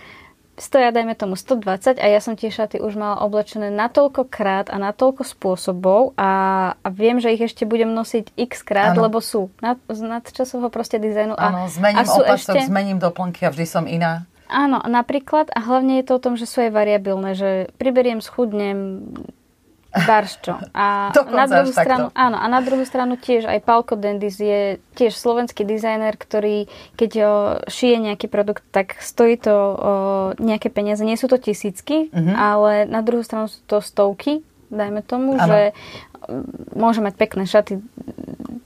[0.60, 4.78] stoja, dajme tomu, 120 a ja som tie šaty už mala oblečené natoľko krát a
[4.78, 6.32] natoľko spôsobov a,
[6.76, 9.07] a viem, že ich ešte budem nosiť x krát, ano.
[9.07, 11.34] lebo sú nad, z nadčasového proste dizajnu.
[11.39, 12.70] Áno, zmením a sú opačok, ešte...
[12.70, 14.28] zmením doplnky a vždy som iná.
[14.49, 19.05] Áno, napríklad a hlavne je to o tom, že sú aj variabilné, že priberiem, schudnem,
[19.90, 20.62] Barščo.
[20.78, 21.10] A
[21.40, 25.66] na druhú stranu, áno, a na druhú stranu tiež aj Palko Dendis je tiež slovenský
[25.66, 27.32] dizajner, ktorý keď o,
[27.66, 29.74] šije nejaký produkt, tak stojí to o,
[30.38, 31.02] nejaké peniaze.
[31.02, 32.36] Nie sú to tisícky, mm-hmm.
[32.38, 35.50] ale na druhú stranu sú to stovky, dajme tomu, ano.
[35.50, 35.60] že
[36.78, 37.82] môže mať pekné šaty,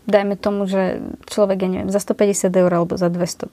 [0.03, 0.99] dajme tomu, že
[1.31, 3.47] človek, ja neviem, za 150 eur alebo za 200.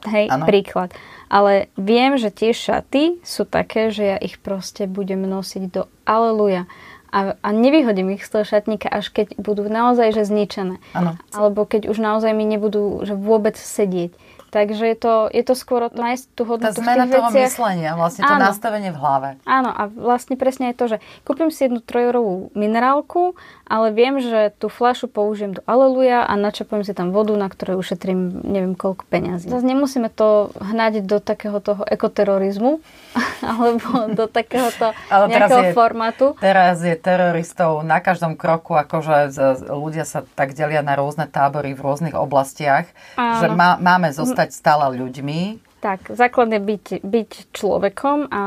[0.00, 0.48] Hej, ano.
[0.48, 0.96] príklad.
[1.28, 6.64] Ale viem, že tie šaty sú také, že ja ich proste budem nosiť do aleluja
[7.10, 10.78] a, a nevyhodím ich z toho šatníka, až keď budú naozaj že zničené.
[10.94, 11.18] Ano.
[11.34, 14.14] Alebo keď už naozaj mi nebudú že vôbec sedieť.
[14.50, 17.46] Takže je to, je to skôr nájsť tú hodnotu Tá zmena v tých toho veciach.
[17.54, 18.50] myslenia, vlastne to Áno.
[18.50, 19.28] nastavenie v hlave.
[19.46, 23.38] Áno, a vlastne presne je to, že kúpim si jednu trojorovú minerálku,
[23.70, 27.78] ale viem, že tú fľašu použijem do Aleluja a načapujem si tam vodu, na ktorej
[27.78, 29.46] ušetrím neviem koľko peňazí.
[29.46, 32.82] Zase nemusíme to hnať do takého toho ekoterorizmu,
[33.46, 36.26] alebo do takéhoto Ale teraz nejakého je- formátu.
[36.42, 39.30] Teraz je teroristov na každom kroku, akože
[39.70, 43.38] ľudia sa tak delia na rôzne tábory v rôznych oblastiach, Áno.
[43.38, 45.70] že má, máme zostať stále ľuďmi.
[45.80, 48.44] Tak, základne byť, byť človekom a,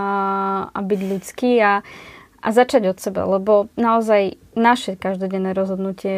[0.70, 1.82] a byť ľudský a,
[2.44, 6.18] a začať od seba, lebo naozaj naše každodenné rozhodnutie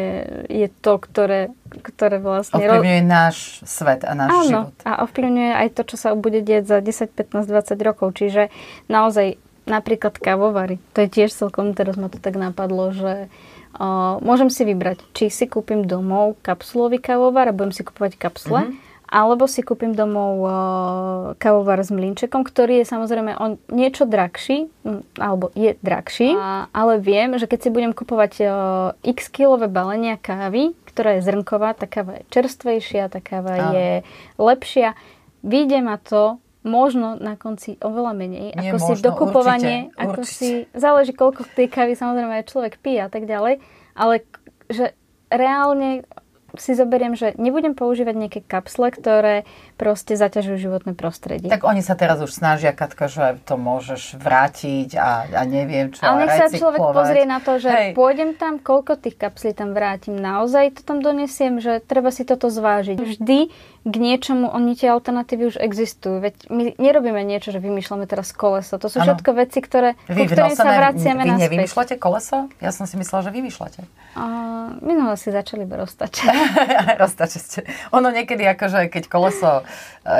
[0.50, 2.58] je to, ktoré, ktoré vlastne...
[2.58, 4.74] Ovplyvňuje náš svet a náš Áno, život.
[4.82, 8.12] a ovplyvňuje aj to, čo sa bude dieť za 10, 15, 20 rokov.
[8.12, 8.50] Čiže
[8.86, 10.82] naozaj napríklad kávovary.
[10.92, 13.30] To je tiež celkom, teraz ma to tak napadlo, že
[13.78, 18.60] uh, môžem si vybrať, či si kúpim domov kapsulový kávovar a budem si kupovať kapsule,
[18.66, 18.74] Mhm.
[19.06, 20.52] Alebo si kúpim domov uh,
[21.38, 24.66] kávovar s mlinčekom, ktorý je samozrejme on niečo drahší,
[25.16, 28.50] alebo je drahší, a, ale viem, že keď si budem kupovať uh,
[29.06, 33.72] x kilové balenia kávy, ktorá je zrnková, tá káva je čerstvejšia, tá káva Áno.
[33.74, 33.88] je
[34.40, 34.98] lepšia,
[35.46, 40.20] vyjde ma to možno na konci oveľa menej, Nie ako si možno, dokupovanie, určite, ako
[40.20, 40.34] určite.
[40.34, 43.62] si, záleží koľko tej kávy samozrejme aj človek pije a tak ďalej,
[43.94, 44.26] ale
[44.66, 44.90] že
[45.30, 46.02] reálne
[46.58, 51.52] si zoberiem, že nebudem používať nejaké kapsle, ktoré proste zaťažujú životné prostredie.
[51.52, 56.00] Tak oni sa teraz už snažia, Katka, že to môžeš vrátiť a, a neviem čo,
[56.02, 57.90] ale nech sa človek pozrie na to, že Hej.
[57.92, 62.48] pôjdem tam, koľko tých kapslí tam vrátim, naozaj to tam donesiem, že treba si toto
[62.48, 62.96] zvážiť.
[62.96, 63.38] Vždy
[63.86, 66.18] k niečomu, oni tie alternatívy už existujú.
[66.18, 68.82] Veď my nerobíme niečo, že vymýšľame teraz koleso.
[68.82, 69.14] To sú Áno.
[69.14, 71.42] všetko veci, ktoré, Vy, ku ktorým sa vraciame vy naspäť.
[71.46, 72.50] nevymýšľate koleso?
[72.58, 73.80] Ja som si myslela, že vymýšľate.
[74.18, 74.24] A
[74.82, 76.12] minule si začali roztať.
[76.98, 77.60] Roztače ste.
[77.94, 79.62] Ono niekedy akože, keď koleso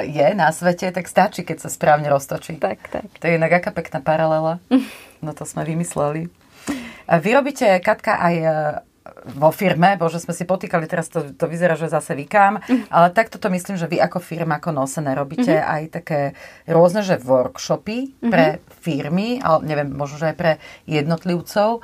[0.05, 2.59] je na svete, tak stačí, keď sa správne roztočí.
[2.59, 3.07] tak, tak.
[3.20, 4.59] To je inak aká pekná paralela.
[5.24, 6.28] No to sme vymysleli.
[7.09, 8.47] Vy robíte, Katka, aj e,
[9.34, 13.38] vo firme, bože, sme si potýkali, teraz to, to vyzerá, že zase vykám, ale takto
[13.38, 16.20] to myslím, že vy ako firma, ako nosené, robíte aj také
[16.66, 20.53] rôzne, že workshopy pre firmy, ale neviem, možno, že aj pre
[20.86, 21.82] jednotlivcov.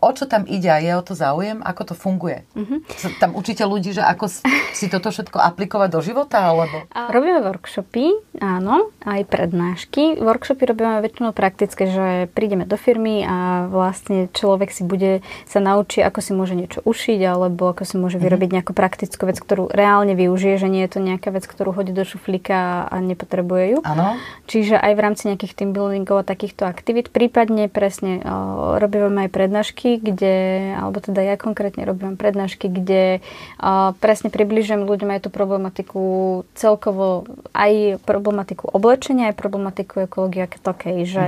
[0.00, 1.60] O čo tam ide a je o to záujem?
[1.64, 2.46] Ako to funguje?
[2.96, 4.30] Sa Tam učíte ľudí, že ako
[4.74, 6.86] si toto všetko aplikovať do života, alebo...
[6.92, 10.20] Robíme workshopy, áno, aj prednášky.
[10.20, 15.98] Workshopy robíme väčšinou praktické, že prídeme do firmy a vlastne človek si bude sa naučí,
[16.00, 20.14] ako si môže niečo ušiť, alebo ako si môže vyrobiť nejakú praktickú vec, ktorú reálne
[20.14, 23.78] využije, že nie je to nejaká vec, ktorú hodí do šuflíka a nepotrebuje ju.
[23.82, 24.14] Áno?
[24.46, 28.22] Čiže aj v rámci nejakých team buildingov a takýchto aktivít, prípadne presne
[28.78, 30.36] robíme aj prednášky, kde,
[30.78, 33.18] alebo teda ja konkrétne robím prednášky, kde
[33.58, 36.02] o, presne približujem ľuďom aj tú problematiku
[36.54, 41.24] celkovo, aj problematiku oblečenia, aj problematiku ekológie ako takej, že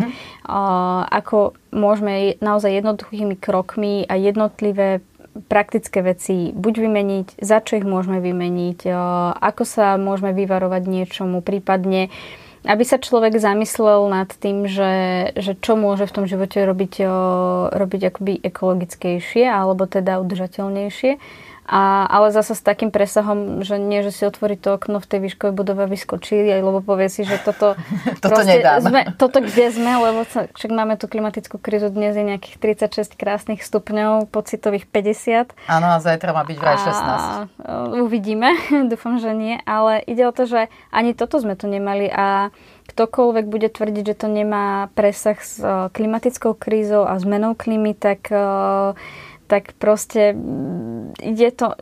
[0.47, 0.61] o,
[1.05, 5.05] ako môžeme naozaj jednoduchými krokmi a jednotlivé
[5.53, 8.89] praktické veci buď vymeniť, za čo ich môžeme vymeniť,
[9.37, 12.09] ako sa môžeme vyvarovať niečomu, prípadne
[12.67, 14.95] aby sa človek zamyslel nad tým, že,
[15.39, 16.95] že čo môže v tom živote robiť,
[17.73, 21.13] robiť akoby ekologickejšie alebo teda udržateľnejšie.
[21.67, 25.19] A, ale zase s takým presahom, že nie, že si otvorí to okno v tej
[25.27, 27.75] výškovej budove a vyskočí, aj lebo povie si, že toto,
[28.23, 28.87] Toto nedám.
[28.87, 33.19] sme, toto kde sme, lebo sa, však máme tú klimatickú krízu, dnes je nejakých 36
[33.19, 35.59] krásnych stupňov, pocitových 50.
[35.67, 36.87] Áno, a zajtra má byť vraj 16.
[36.87, 37.19] A,
[37.99, 38.55] e, uvidíme,
[38.91, 42.55] dúfam, že nie, ale ide o to, že ani toto sme tu nemali a
[42.87, 48.31] ktokoľvek bude tvrdiť, že to nemá presah s e, klimatickou krízou a zmenou klímy, tak,
[48.31, 48.95] e,
[49.47, 51.79] tak proste mm, ide to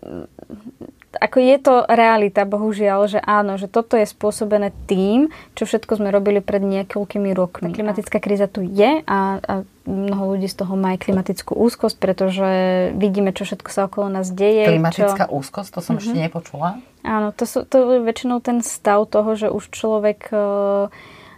[1.21, 6.11] ako je to realita, bohužiaľ, že áno, že toto je spôsobené tým, čo všetko sme
[6.11, 7.71] robili pred niekoľkými rokmi.
[7.71, 9.55] Klimatická kríza tu je a, a
[9.87, 12.51] mnoho ľudí z toho má aj klimatickú úzkosť, pretože
[12.99, 14.67] vidíme, čo všetko sa okolo nás deje.
[14.67, 15.35] Klimatická čo...
[15.35, 16.83] úzkosť, to som ešte nepočula.
[17.05, 20.37] Áno, to, sú, to je väčšinou ten stav toho, že už človek e,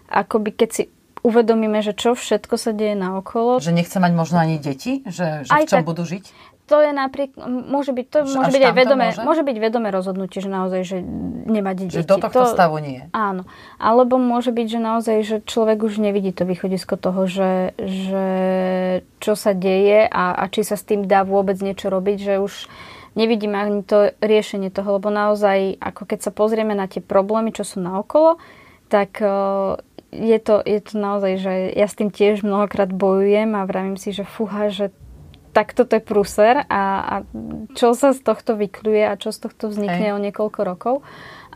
[0.07, 0.83] akoby keď si
[1.23, 3.63] uvedomíme, že čo všetko sa deje naokolo.
[3.63, 5.05] Že nechce mať možno ani deti?
[5.07, 5.89] Že, že v Aj čom tak.
[5.89, 6.25] budú žiť?
[6.67, 9.23] To je napríklad, môže byť, to Že môže byť aj vedomé, môže?
[9.23, 9.43] môže?
[9.47, 10.99] byť vedomé rozhodnutie, že naozaj, že
[11.47, 11.95] nemať deti.
[11.95, 13.07] Že do tohto to, stavu nie.
[13.15, 13.47] Áno.
[13.79, 18.27] Alebo môže byť, že naozaj, že človek už nevidí to východisko toho, že, že
[19.23, 22.67] čo sa deje a, a či sa s tým dá vôbec niečo robiť, že už
[23.15, 27.63] nevidím ani to riešenie toho, lebo naozaj, ako keď sa pozrieme na tie problémy, čo
[27.63, 28.43] sú naokolo,
[28.91, 29.31] tak eh,
[30.13, 34.15] je to, je to naozaj, že ja s tým tiež mnohokrát bojujem a vravím si,
[34.15, 34.95] že fúha, že
[35.57, 37.15] tak toto je prúser a, a
[37.73, 40.15] čo sa z tohto vykľuje a čo z tohto vznikne Hej.
[40.15, 40.95] o niekoľko rokov.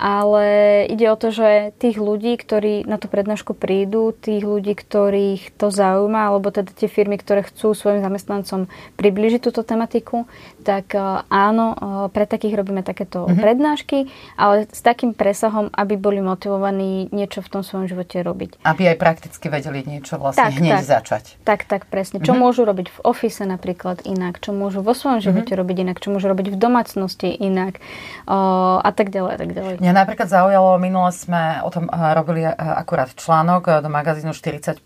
[0.01, 0.45] Ale
[0.89, 5.69] ide o to, že tých ľudí, ktorí na tú prednášku prídu, tých ľudí, ktorých to
[5.69, 10.25] zaujíma, alebo teda tie firmy, ktoré chcú svojim zamestnancom približiť túto tematiku,
[10.65, 11.79] tak e, áno, e,
[12.17, 13.45] pre takých robíme takéto mm-hmm.
[13.45, 13.99] prednášky,
[14.41, 18.65] ale s takým presahom, aby boli motivovaní niečo v tom svojom živote robiť.
[18.65, 21.25] Aby aj prakticky vedeli niečo vlastne tak, hneď tak, začať.
[21.45, 22.25] Tak, tak, presne.
[22.25, 22.41] Čo mm-hmm.
[22.41, 25.61] môžu robiť v ofise napríklad inak, čo môžu vo svojom živote mm-hmm.
[25.61, 27.77] robiť inak, čo môžu robiť v domácnosti inak
[28.25, 29.75] o, a tak ďalej, a tak ďalej.
[29.91, 34.79] Mňa napríklad zaujalo, minule sme o tom e, robili akurát článok do magazínu 40+,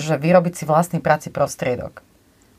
[0.00, 2.00] že vyrobiť si vlastný práci prostriedok.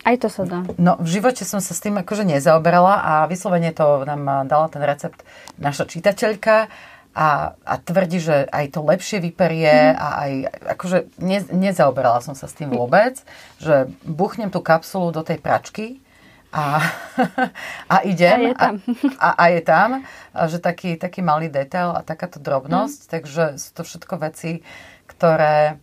[0.06, 0.62] Aj to sa dá.
[0.78, 4.86] No, v živote som sa s tým akože nezaoberala a vyslovene to nám dala ten
[4.86, 5.26] recept
[5.58, 6.70] naša čitateľka
[7.18, 9.97] a, a tvrdí, že aj to lepšie vyperie mm.
[9.97, 10.32] a aj
[10.78, 13.26] akože ne, nezaoberala som sa s tým vôbec,
[13.58, 15.97] že buchnem tú kapsulu do tej pračky
[16.50, 16.82] a,
[17.93, 18.74] a idem a je tam.
[19.22, 19.89] A, a, je tam,
[20.34, 23.10] a že taký, taký malý detail a takáto drobnosť, mm.
[23.10, 24.66] takže sú to všetko veci,
[25.06, 25.78] ktoré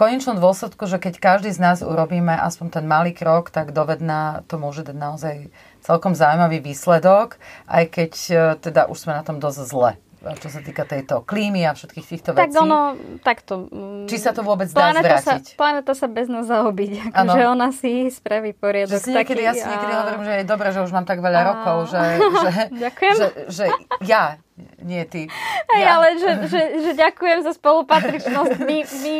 [0.00, 4.56] konečnom dôsledku, že keď každý z nás urobíme aspoň ten malý krok, tak dovedná to
[4.56, 5.36] môže dať naozaj
[5.84, 7.36] celkom zaujímavý výsledok,
[7.68, 8.34] aj keď e,
[8.64, 12.30] teda už sme na tom dosť zle čo sa týka tejto klímy a všetkých týchto
[12.36, 12.52] vecí.
[12.52, 12.92] Tak ono,
[13.24, 13.72] takto.
[13.72, 15.56] Mm, Či sa to vôbec dá zvrátiť?
[15.56, 17.00] Sa, planeta sa bez nás zaobíde.
[17.16, 19.00] Akože ona si spraví poriadok.
[19.00, 19.98] Že si niekedy, taký, ja si niekedy a...
[20.04, 21.46] hovorím, že je dobré, že už mám tak veľa a...
[21.48, 22.52] rokov, že, že,
[23.18, 23.66] že, že
[24.04, 24.36] ja
[24.80, 25.26] nie ty.
[25.70, 25.96] Hej, ja.
[25.96, 28.56] ale že, že, že ďakujem za spolupatričnosť.
[28.62, 29.16] My, my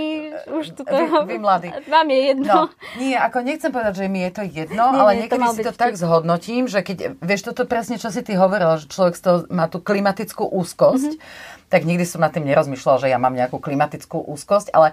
[0.61, 1.69] už tu vy, vy mladí.
[1.89, 2.53] Vám je jedno.
[2.53, 2.63] No,
[2.99, 5.63] nie, ako nechcem povedať, že mi je to jedno, nie, ale nie, niekedy to si
[5.67, 9.23] to tak zhodnotím, že keď, vieš, toto presne, čo si ty hovorila, že človek z
[9.23, 13.33] toho má tú klimatickú úzkosť, mm-hmm tak nikdy som nad tým nerozmýšľala, že ja mám
[13.33, 14.93] nejakú klimatickú úzkosť, ale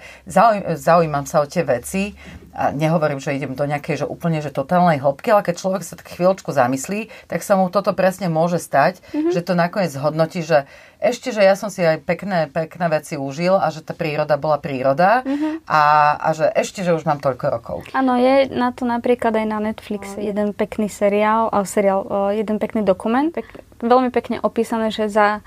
[0.78, 2.14] zaujímam sa o tie veci
[2.54, 5.98] a nehovorím, že idem do nejakej že úplne že totálnej hĺbky, ale keď človek sa
[5.98, 9.34] tak chvíľočku zamyslí, tak sa mu toto presne môže stať, mm-hmm.
[9.34, 13.58] že to nakoniec hodnotí, že ešte, že ja som si aj pekné, pekné veci užil
[13.58, 15.70] a že tá príroda bola príroda mm-hmm.
[15.70, 15.82] a,
[16.18, 17.78] a že ešte, že už mám toľko rokov.
[17.94, 23.30] Áno, je na to napríklad aj na Netflix jeden pekný seriál, seriál jeden pekný dokument,
[23.30, 23.46] pek,
[23.82, 25.46] veľmi pekne opísané, že za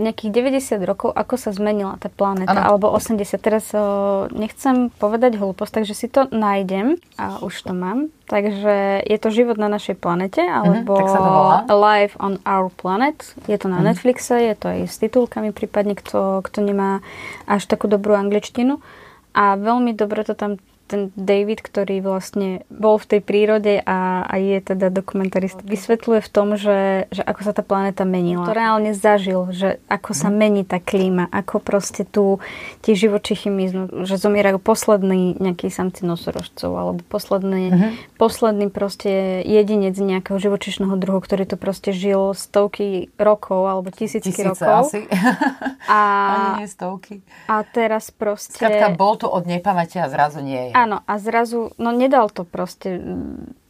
[0.00, 2.76] nejakých 90 rokov, ako sa zmenila tá planéta, ano.
[2.76, 3.36] alebo 80.
[3.36, 8.08] Teraz o, nechcem povedať hlúposť, takže si to nájdem a už to mám.
[8.24, 13.20] Takže je to život na našej planete, mhm, alebo uh-huh, Life on Our Planet.
[13.44, 13.92] Je to na uh-huh.
[13.92, 17.04] Netflixe, je to aj s titulkami, prípadne kto, kto nemá
[17.44, 18.80] až takú dobrú angličtinu.
[19.36, 20.56] A veľmi dobre to tam
[20.92, 26.30] ten David, ktorý vlastne bol v tej prírode a, a je teda dokumentarist, vysvetľuje v
[26.30, 28.44] tom, že, že ako sa tá planéta menila.
[28.44, 30.36] To reálne zažil, že ako sa mhm.
[30.36, 32.44] mení tá klíma, ako proste tu
[32.84, 37.92] tie živočichy miznú, že zomierajú poslední nejakí samci nosorožcov, alebo posledný, uh-huh.
[38.20, 44.44] posledný proste jedinec nejakého živočišného druhu, ktorý tu proste žil stovky rokov, alebo tisícky Tisíce
[44.44, 44.92] rokov.
[44.92, 45.00] Asi.
[45.88, 45.98] A,
[46.34, 47.22] Ani nie stovky.
[47.46, 48.58] A teraz proste...
[48.58, 50.72] Skladka, bol tu od nepamäte a zrazu nie je.
[50.82, 52.98] Áno, a zrazu, no nedal to proste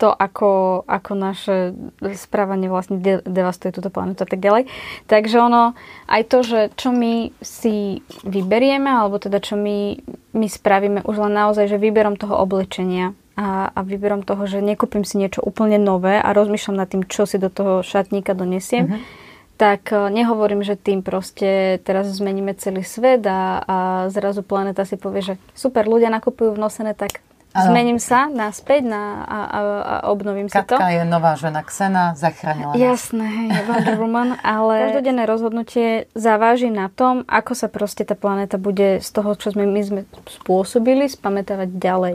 [0.00, 1.76] to, ako, ako naše
[2.16, 4.64] správanie vlastne de- devastuje túto planetu a tak ďalej.
[5.12, 5.76] Takže ono,
[6.08, 10.00] aj to, že čo my si vyberieme, alebo teda čo my,
[10.32, 15.04] my spravíme už len naozaj, že výberom toho oblečenia a, a výberom toho, že nekúpim
[15.04, 19.21] si niečo úplne nové a rozmýšľam nad tým, čo si do toho šatníka donesiem, mm-hmm
[19.62, 23.76] tak e, nehovorím, že tým proste teraz zmeníme celý svet a, a
[24.10, 27.22] zrazu planeta si povie, že super, ľudia nakupujú v nosené, tak
[27.54, 27.70] ano.
[27.70, 30.74] zmením sa naspäť na, a, a, a obnovím Katka si to.
[30.82, 36.90] Katka je nová žena Xena, zachránila Jasné, hej, Wonder Woman, ale každodenné rozhodnutie zaváži na
[36.90, 41.70] tom, ako sa proste tá planéta bude z toho, čo sme my sme spôsobili, spamätávať
[41.78, 42.14] ďalej.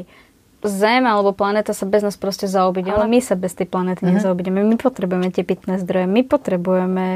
[0.68, 4.20] Zem alebo planéta sa bez nás proste zaobíde, ale my sa bez tej planéty uh-huh.
[4.20, 4.62] nezaobídeme.
[4.62, 7.08] My potrebujeme tie pitné zdroje, my potrebujeme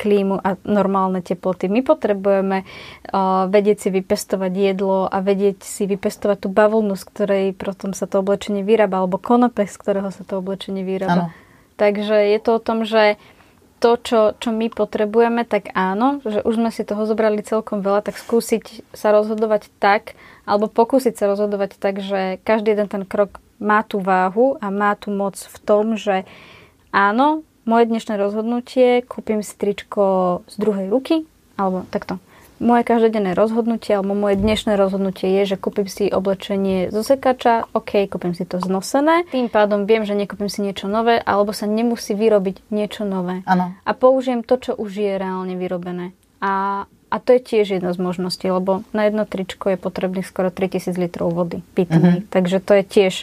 [0.00, 6.46] klímu a normálne teploty, my potrebujeme uh, vedieť si vypestovať jedlo a vedieť si vypestovať
[6.46, 10.40] tú bavlnu, z ktorej potom sa to oblečenie vyrába, alebo konope, z ktorého sa to
[10.40, 11.34] oblečenie vyrába.
[11.34, 11.36] Ano.
[11.76, 13.20] Takže je to o tom, že
[13.80, 18.04] to, čo, čo my potrebujeme, tak áno, že už sme si toho zobrali celkom veľa,
[18.04, 20.12] tak skúsiť sa rozhodovať tak,
[20.48, 24.96] alebo pokúsiť sa rozhodovať tak, že každý jeden ten krok má tú váhu a má
[24.96, 26.24] tú moc v tom, že
[26.90, 31.28] áno, moje dnešné rozhodnutie, kúpim si tričko z druhej ruky,
[31.60, 32.16] alebo takto
[32.60, 38.06] moje každodenné rozhodnutie alebo moje dnešné rozhodnutie je, že kúpim si oblečenie zo sekača, ok,
[38.06, 42.12] kúpim si to znosené, tým pádom viem, že nekúpim si niečo nové alebo sa nemusí
[42.12, 43.40] vyrobiť niečo nové.
[43.48, 43.72] Ano.
[43.82, 46.12] A použijem to, čo už je reálne vyrobené.
[46.44, 50.54] A, a to je tiež jedna z možností, lebo na jedno tričko je potrebných skoro
[50.54, 52.22] 3000 litrov vody pitnej.
[52.22, 52.30] Mm-hmm.
[52.30, 53.14] Takže to je tiež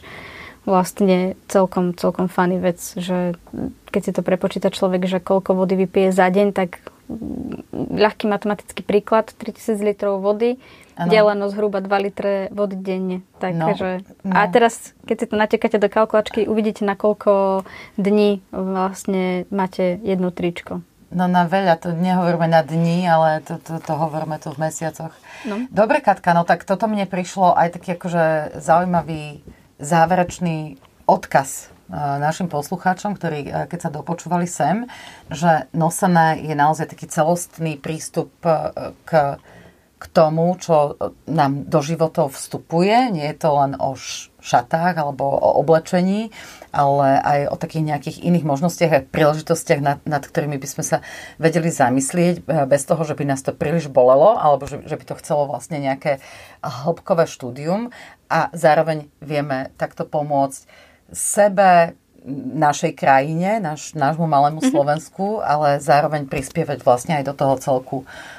[0.67, 3.39] vlastne celkom, celkom funny vec, že
[3.87, 6.83] keď si to prepočíta človek, že koľko vody vypije za deň, tak
[7.71, 10.59] ľahký matematický príklad, 3000 litrov vody,
[10.99, 11.07] ano.
[11.07, 13.23] deleno zhruba 2 litre vody denne.
[13.39, 14.33] Takže, no, no.
[14.35, 17.63] A teraz, keď si to natekáte do kalkulačky, uvidíte, na koľko
[17.95, 20.83] dní vlastne máte jedno tričko.
[21.07, 25.15] No na veľa, to nehovoríme na dní, ale to, to, to hovoríme tu v mesiacoch.
[25.47, 25.63] No.
[25.71, 29.39] Dobre, Katka, no tak toto mne prišlo aj taký akože zaujímavý
[29.79, 30.75] záverečný
[31.07, 34.91] odkaz našim poslucháčom, ktorí keď sa dopočúvali sem,
[35.31, 38.27] že nosené je naozaj taký celostný prístup
[39.07, 39.39] k,
[39.97, 40.93] k tomu, čo
[41.25, 43.09] nám do životov vstupuje.
[43.09, 43.97] Nie je to len o
[44.47, 46.29] šatách alebo o oblečení,
[46.69, 50.97] ale aj o takých nejakých iných možnostiach a príležitostiach, nad, nad ktorými by sme sa
[51.41, 55.17] vedeli zamyslieť bez toho, že by nás to príliš bolelo alebo že, že by to
[55.17, 56.21] chcelo vlastne nejaké
[56.61, 57.89] hĺbkové štúdium
[58.29, 60.61] a zároveň vieme takto pomôcť
[61.09, 61.97] sebe,
[62.57, 64.75] našej krajine, naš, nášmu malému mm-hmm.
[64.75, 68.36] Slovensku, ale zároveň prispievať vlastne aj do toho celku uh,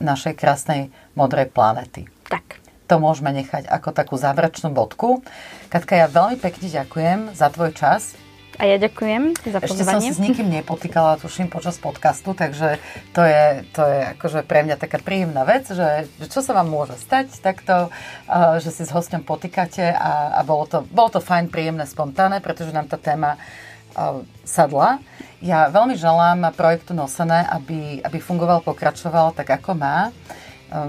[0.00, 2.10] našej krásnej modrej planety.
[2.26, 2.60] Tak.
[2.90, 5.24] To môžeme nechať ako takú záverečnú bodku.
[5.72, 8.12] Katka, ja veľmi pekne ďakujem za tvoj čas
[8.54, 9.66] a ja ďakujem za pozvanie.
[9.66, 12.78] Ešte som sa s nikým nepotýkala, tuším, počas podcastu, takže
[13.10, 16.70] to je, to je akože pre mňa taká príjemná vec, že, že čo sa vám
[16.70, 21.18] môže stať takto, uh, že si s hostom potýkate a, a bolo, to, bolo to
[21.18, 23.73] fajn, príjemné, spontánne, pretože nám tá téma uh,
[24.44, 24.98] sadla.
[25.44, 30.08] Ja veľmi želám projektu Nosené, aby, aby fungoval, pokračoval tak, ako má.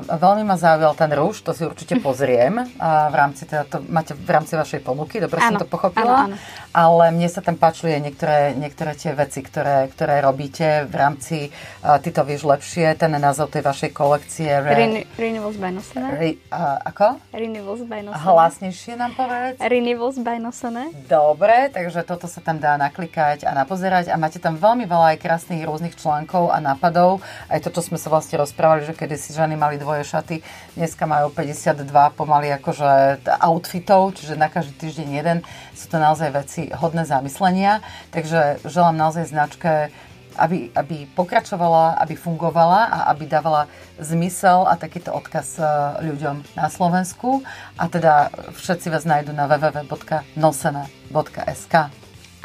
[0.10, 4.18] Veľmi ma zaujal ten rúž, to si určite pozriem a v rámci, teda to máte
[4.18, 6.26] v rámci vašej ponuky, dobre ano, som to pochopila.
[6.26, 6.65] Ano, ano.
[6.76, 11.38] Ale mne sa tam páčili aj niektoré, niektoré tie veci, ktoré, ktoré robíte v rámci,
[11.48, 14.50] uh, ty to vieš lepšie, ten názov tej vašej kolekcie.
[14.50, 15.06] Re...
[15.16, 16.08] Renewables by Nosene.
[16.10, 17.22] Re, uh, ako?
[17.30, 18.26] Renewables by Nosene.
[18.26, 19.62] Hlasnejšie nám povedz.
[19.62, 20.92] Renewables by Nosene.
[21.06, 25.18] Dobre, takže toto sa tam dá naklikať a napozerať a máte tam veľmi veľa aj
[25.22, 27.22] krásnych rôznych článkov a nápadov.
[27.48, 30.36] Aj to, čo sme sa vlastne rozprávali, že kedy si ženy mali mali dvoje šaty,
[30.80, 35.38] dneska majú 52 pomaly akože outfitov, čiže na každý týždeň jeden.
[35.76, 39.92] Sú to naozaj veci hodné zamyslenia, takže želám naozaj značke
[40.36, 43.68] aby, aby pokračovala, aby fungovala a aby dávala
[44.00, 45.64] zmysel a takýto odkaz e,
[46.12, 47.44] ľuďom na Slovensku.
[47.80, 51.76] A teda všetci vás nájdu na www.nosene.sk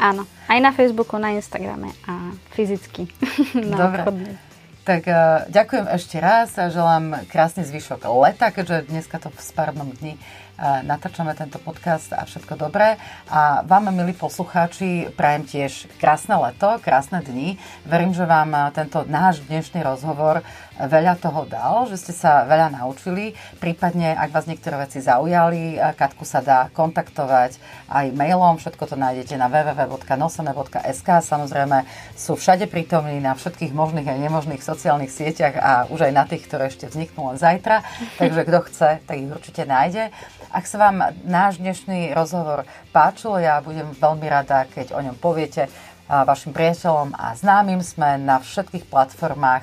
[0.01, 3.05] Áno, aj na Facebooku, na Instagrame a fyzicky
[3.83, 4.09] Dobre.
[4.81, 9.93] Tak uh, ďakujem ešte raz a želám krásny zvyšok leta, keďže dneska to v spárnom
[10.01, 10.17] dni
[10.85, 13.01] natáčame tento podcast a všetko dobré.
[13.33, 17.57] A vám, milí poslucháči, prajem tiež krásne leto, krásne dni.
[17.89, 20.45] Verím, že vám tento náš dnešný rozhovor
[20.87, 23.37] veľa toho dal, že ste sa veľa naučili.
[23.61, 27.61] Prípadne, ak vás niektoré veci zaujali, Katku sa dá kontaktovať
[27.91, 28.57] aj mailom.
[28.57, 31.09] Všetko to nájdete na www.nosene.sk.
[31.21, 31.85] Samozrejme
[32.17, 36.47] sú všade prítomní na všetkých možných a nemožných sociálnych sieťach a už aj na tých,
[36.49, 37.85] ktoré ešte vzniknú len zajtra.
[38.21, 40.15] Takže kto chce, tak ich určite nájde.
[40.55, 42.65] Ak sa vám náš dnešný rozhovor
[42.95, 45.69] páčil, ja budem veľmi rada, keď o ňom poviete
[46.11, 47.79] vašim priateľom a známym.
[47.87, 49.63] Sme na všetkých platformách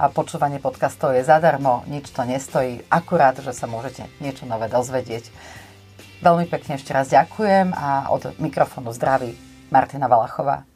[0.00, 5.28] a počúvanie podcastov je zadarmo, nič to nestojí, akurát, že sa môžete niečo nové dozvedieť.
[6.24, 9.36] Veľmi pekne ešte raz ďakujem a od mikrofónu zdraví
[9.68, 10.69] Martina Valachová.